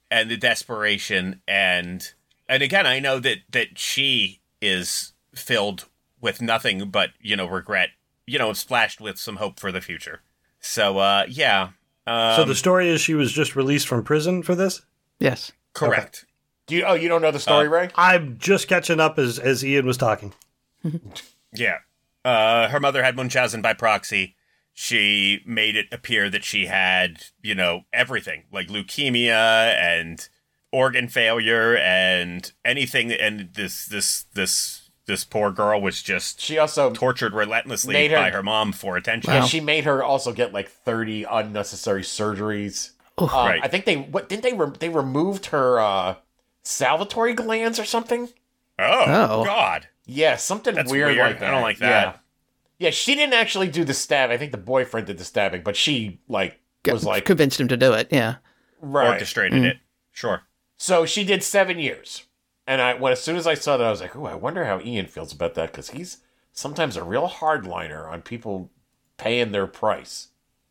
[0.09, 2.13] and the desperation, and
[2.47, 5.85] and again, I know that that she is filled
[6.21, 7.89] with nothing but you know regret,
[8.25, 10.21] you know, splashed with some hope for the future.
[10.59, 11.69] So uh, yeah,
[12.07, 14.81] um, so the story is she was just released from prison for this.
[15.19, 15.51] Yes.
[15.73, 16.25] correct.
[16.67, 16.83] Do you?
[16.83, 17.89] Oh, you don't know the story, Uh, Ray?
[17.95, 20.33] I'm just catching up as as Ian was talking.
[21.53, 21.77] Yeah.
[22.25, 24.35] Uh, her mother had Munchausen by proxy.
[24.73, 30.27] She made it appear that she had, you know, everything like leukemia and
[30.71, 33.11] organ failure and anything.
[33.13, 38.17] And this, this, this this poor girl was just She also tortured relentlessly Made her-
[38.17, 39.33] by her mom for attention.
[39.33, 42.91] yeah, she made her also get like 30 unnecessary surgeries.
[43.17, 43.59] Um, Right.
[43.63, 46.15] I think they what didn't they re- they removed her uh
[46.63, 48.29] salivatory glands or something?
[48.79, 49.03] Oh,
[49.41, 49.45] Oh.
[49.45, 49.87] God.
[50.05, 51.19] Yeah, something That's weird, weird.
[51.31, 51.47] like that.
[51.49, 51.87] I don't like Yeah.
[51.89, 52.19] that.
[52.79, 54.29] Yeah, she didn't actually do the stab.
[54.29, 57.77] I think the boyfriend did the stabbing, but she like was like convinced him to
[57.77, 58.09] do it.
[58.11, 58.35] Yeah.
[58.81, 59.07] right.
[59.13, 59.77] Orchestrated it.
[60.11, 60.43] Sure.
[60.77, 62.23] So she did seven years,
[62.67, 64.65] and I when as soon as I saw that, I was like, "Ooh, I wonder
[64.65, 66.17] how Ian feels about that," because he's
[66.51, 68.69] sometimes a real hardliner on people
[69.17, 70.27] paying their price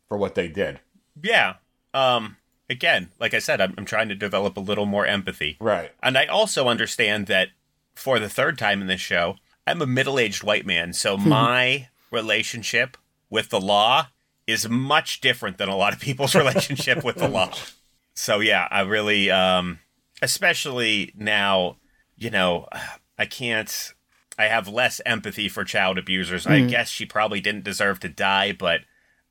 [0.07, 0.79] for what they did.
[1.21, 1.55] Yeah.
[1.93, 2.37] Um.
[2.69, 5.55] Again, like I said, I'm, I'm trying to develop a little more empathy.
[5.61, 5.91] Right.
[6.03, 7.49] And I also understand that
[7.95, 10.91] for the third time in this show, I'm a middle aged white man.
[10.91, 12.97] So my relationship
[13.29, 14.07] with the law
[14.47, 17.51] is much different than a lot of people's relationship with the law.
[18.13, 19.79] So yeah, I really, um,
[20.21, 21.77] especially now,
[22.17, 22.67] you know,
[23.19, 23.93] I can't,
[24.37, 26.45] I have less empathy for child abusers.
[26.45, 28.81] I guess she probably didn't deserve to die, but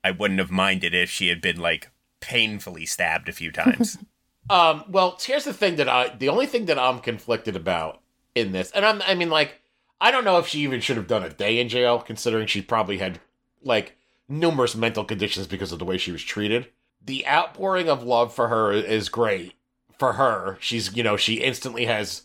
[0.02, 3.98] I wouldn't have minded if she had been like painfully stabbed a few times.
[4.48, 8.00] Um, well, here's the thing that I, the only thing that I'm conflicted about
[8.34, 9.60] in this, and I'm, I mean, like,
[10.00, 12.62] I don't know if she even should have done a day in jail, considering she
[12.62, 13.18] probably had,
[13.62, 13.96] like,
[14.28, 16.68] numerous mental conditions because of the way she was treated.
[17.04, 19.54] The outpouring of love for her is great.
[19.98, 22.22] For her, she's, you know, she instantly has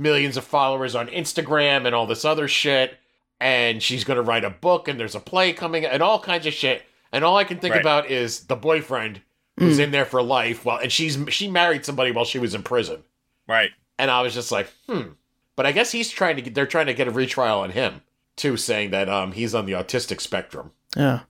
[0.00, 2.98] millions of followers on Instagram and all this other shit,
[3.40, 6.52] and she's gonna write a book, and there's a play coming, and all kinds of
[6.54, 6.82] shit.
[7.12, 7.80] And all I can think Right.
[7.80, 9.20] about is the boyfriend
[9.58, 12.62] who's in there for life Well, and she's she married somebody while she was in
[12.62, 13.02] prison
[13.46, 13.70] right.
[13.98, 15.08] and i was just like hmm
[15.54, 18.00] but i guess he's trying to get they're trying to get a retrial on him
[18.36, 21.20] too saying that um he's on the autistic spectrum Yeah.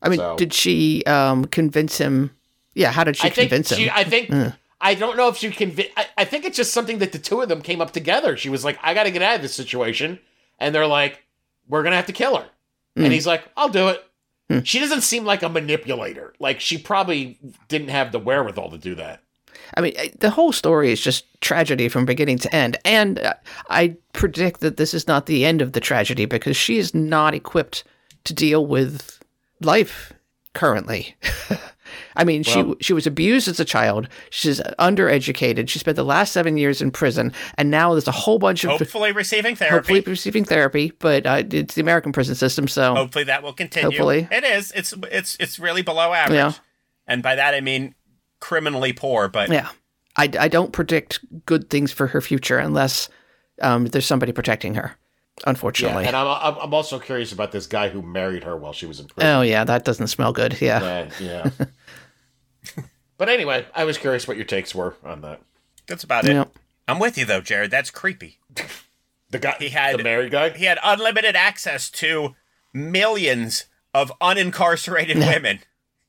[0.00, 2.30] I mean, So- did she um, convince him?
[2.74, 2.90] Yeah.
[2.92, 3.78] How did she i think convince him?
[3.78, 4.52] she i think Uh.
[4.84, 7.40] I don't know if she convinced I, I think it's just something that the two
[7.40, 10.20] of them came up together she was like i gotta get out of this situation
[10.60, 11.24] and they're like
[11.68, 12.46] we're gonna have to kill her
[12.96, 13.04] Mm.
[13.06, 14.04] and he's like i'll do it
[14.50, 14.60] Hmm.
[14.60, 18.94] she doesn't seem like a manipulator like she probably didn't have the wherewithal to do
[18.94, 19.20] that
[19.76, 22.76] I mean, the whole story is just tragedy from beginning to end.
[22.84, 23.34] And uh,
[23.70, 27.34] I predict that this is not the end of the tragedy because she is not
[27.34, 27.82] equipped
[28.24, 29.18] to deal with
[29.60, 30.12] life
[30.52, 31.16] currently.
[32.16, 34.08] I mean, she she was abused as a child.
[34.30, 35.68] She's undereducated.
[35.68, 38.70] She spent the last seven years in prison, and now there's a whole bunch of
[38.70, 39.74] Hopefully receiving therapy.
[39.74, 40.92] hopefully receiving therapy.
[40.98, 43.90] But uh, it's the American prison system, so Hopefully that will continue.
[43.90, 44.28] Hopefully.
[44.30, 44.72] it is.
[44.72, 46.36] It's it's it's really below average.
[46.36, 46.52] Yeah.
[47.06, 47.94] And by that I mean
[48.40, 49.28] criminally poor.
[49.28, 49.70] But yeah.
[50.16, 53.08] I, I don't predict good things for her future unless
[53.60, 54.96] um, there's somebody protecting her.
[55.46, 56.04] Unfortunately.
[56.04, 59.00] and I'm, I'm I'm also curious about this guy who married her while she was
[59.00, 60.60] in prison Oh yeah, that doesn't smell good.
[60.60, 60.76] Yeah.
[60.78, 61.50] Uh, yeah.
[63.18, 65.40] but anyway, I was curious what your takes were on that.
[65.86, 66.48] that's about it.
[66.88, 67.70] I'm with you though, Jared.
[67.70, 68.38] That's creepy.
[69.30, 70.50] The guy, He had- the married guy.
[70.50, 72.36] He had unlimited access to
[72.72, 75.58] millions of unincarcerated women,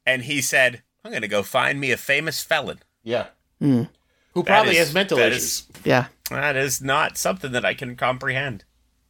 [0.05, 3.27] and he said, "I'm going to go find me a famous felon." Yeah,
[3.59, 3.83] Hmm.
[4.35, 5.43] who probably is- has mental that issues.
[5.43, 6.05] is- Yeah.
[6.29, 8.63] That is not something that I can comprehend.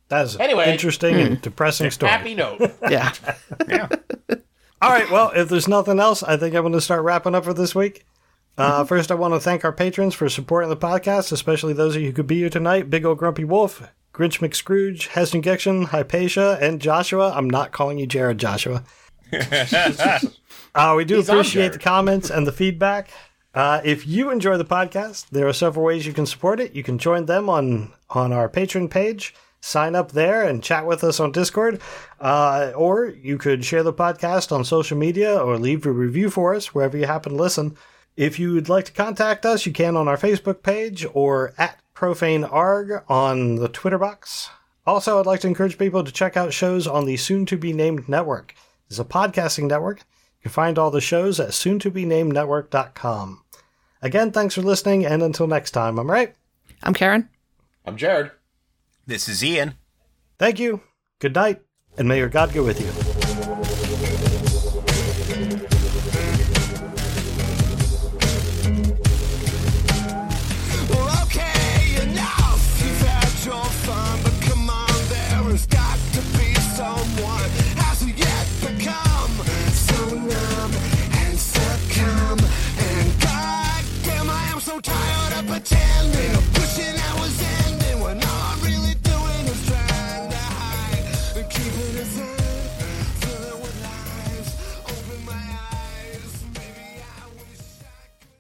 [0.08, 0.72] That's Anyway.
[0.72, 2.12] interesting and depressing story.
[2.12, 2.62] Happy note.
[2.90, 3.12] Yeah.
[3.68, 3.90] Yeah.
[4.82, 7.46] All right, well, if there's nothing else, I think I'm going to start wrapping up
[7.46, 8.06] for this week.
[8.58, 12.02] Uh, first, I want to thank our patrons for supporting the podcast, especially those of
[12.02, 13.82] you who could be here tonight Big Old Grumpy Wolf,
[14.14, 17.34] Grinch McScrooge, Heston Gection, Hypatia, and Joshua.
[17.36, 18.84] I'm not calling you Jared Joshua.
[19.34, 23.10] uh, we do He's appreciate the comments and the feedback.
[23.54, 26.76] Uh, if you enjoy the podcast, there are several ways you can support it.
[26.76, 29.34] You can join them on on our Patreon page,
[29.66, 31.82] sign up there, and chat with us on Discord.
[32.20, 36.54] Uh, or you could share the podcast on social media or leave a review for
[36.54, 37.76] us wherever you happen to listen.
[38.16, 41.80] If you would like to contact us, you can on our Facebook page or at
[41.96, 44.50] profanearg on the Twitter box.
[44.86, 47.74] Also, I'd like to encourage people to check out shows on the soon to be
[47.74, 48.54] named network.
[48.88, 50.00] It's a podcasting network.
[50.00, 53.42] You can find all the shows at soon to be named network.com.
[54.02, 56.36] Again, thanks for listening, and until next time, I'm right.
[56.84, 57.30] I'm Karen.
[57.86, 58.32] I'm Jared.
[59.08, 59.76] This is Ian.
[60.40, 60.82] Thank you,
[61.20, 61.62] good night,
[61.96, 63.05] and may your God go with you.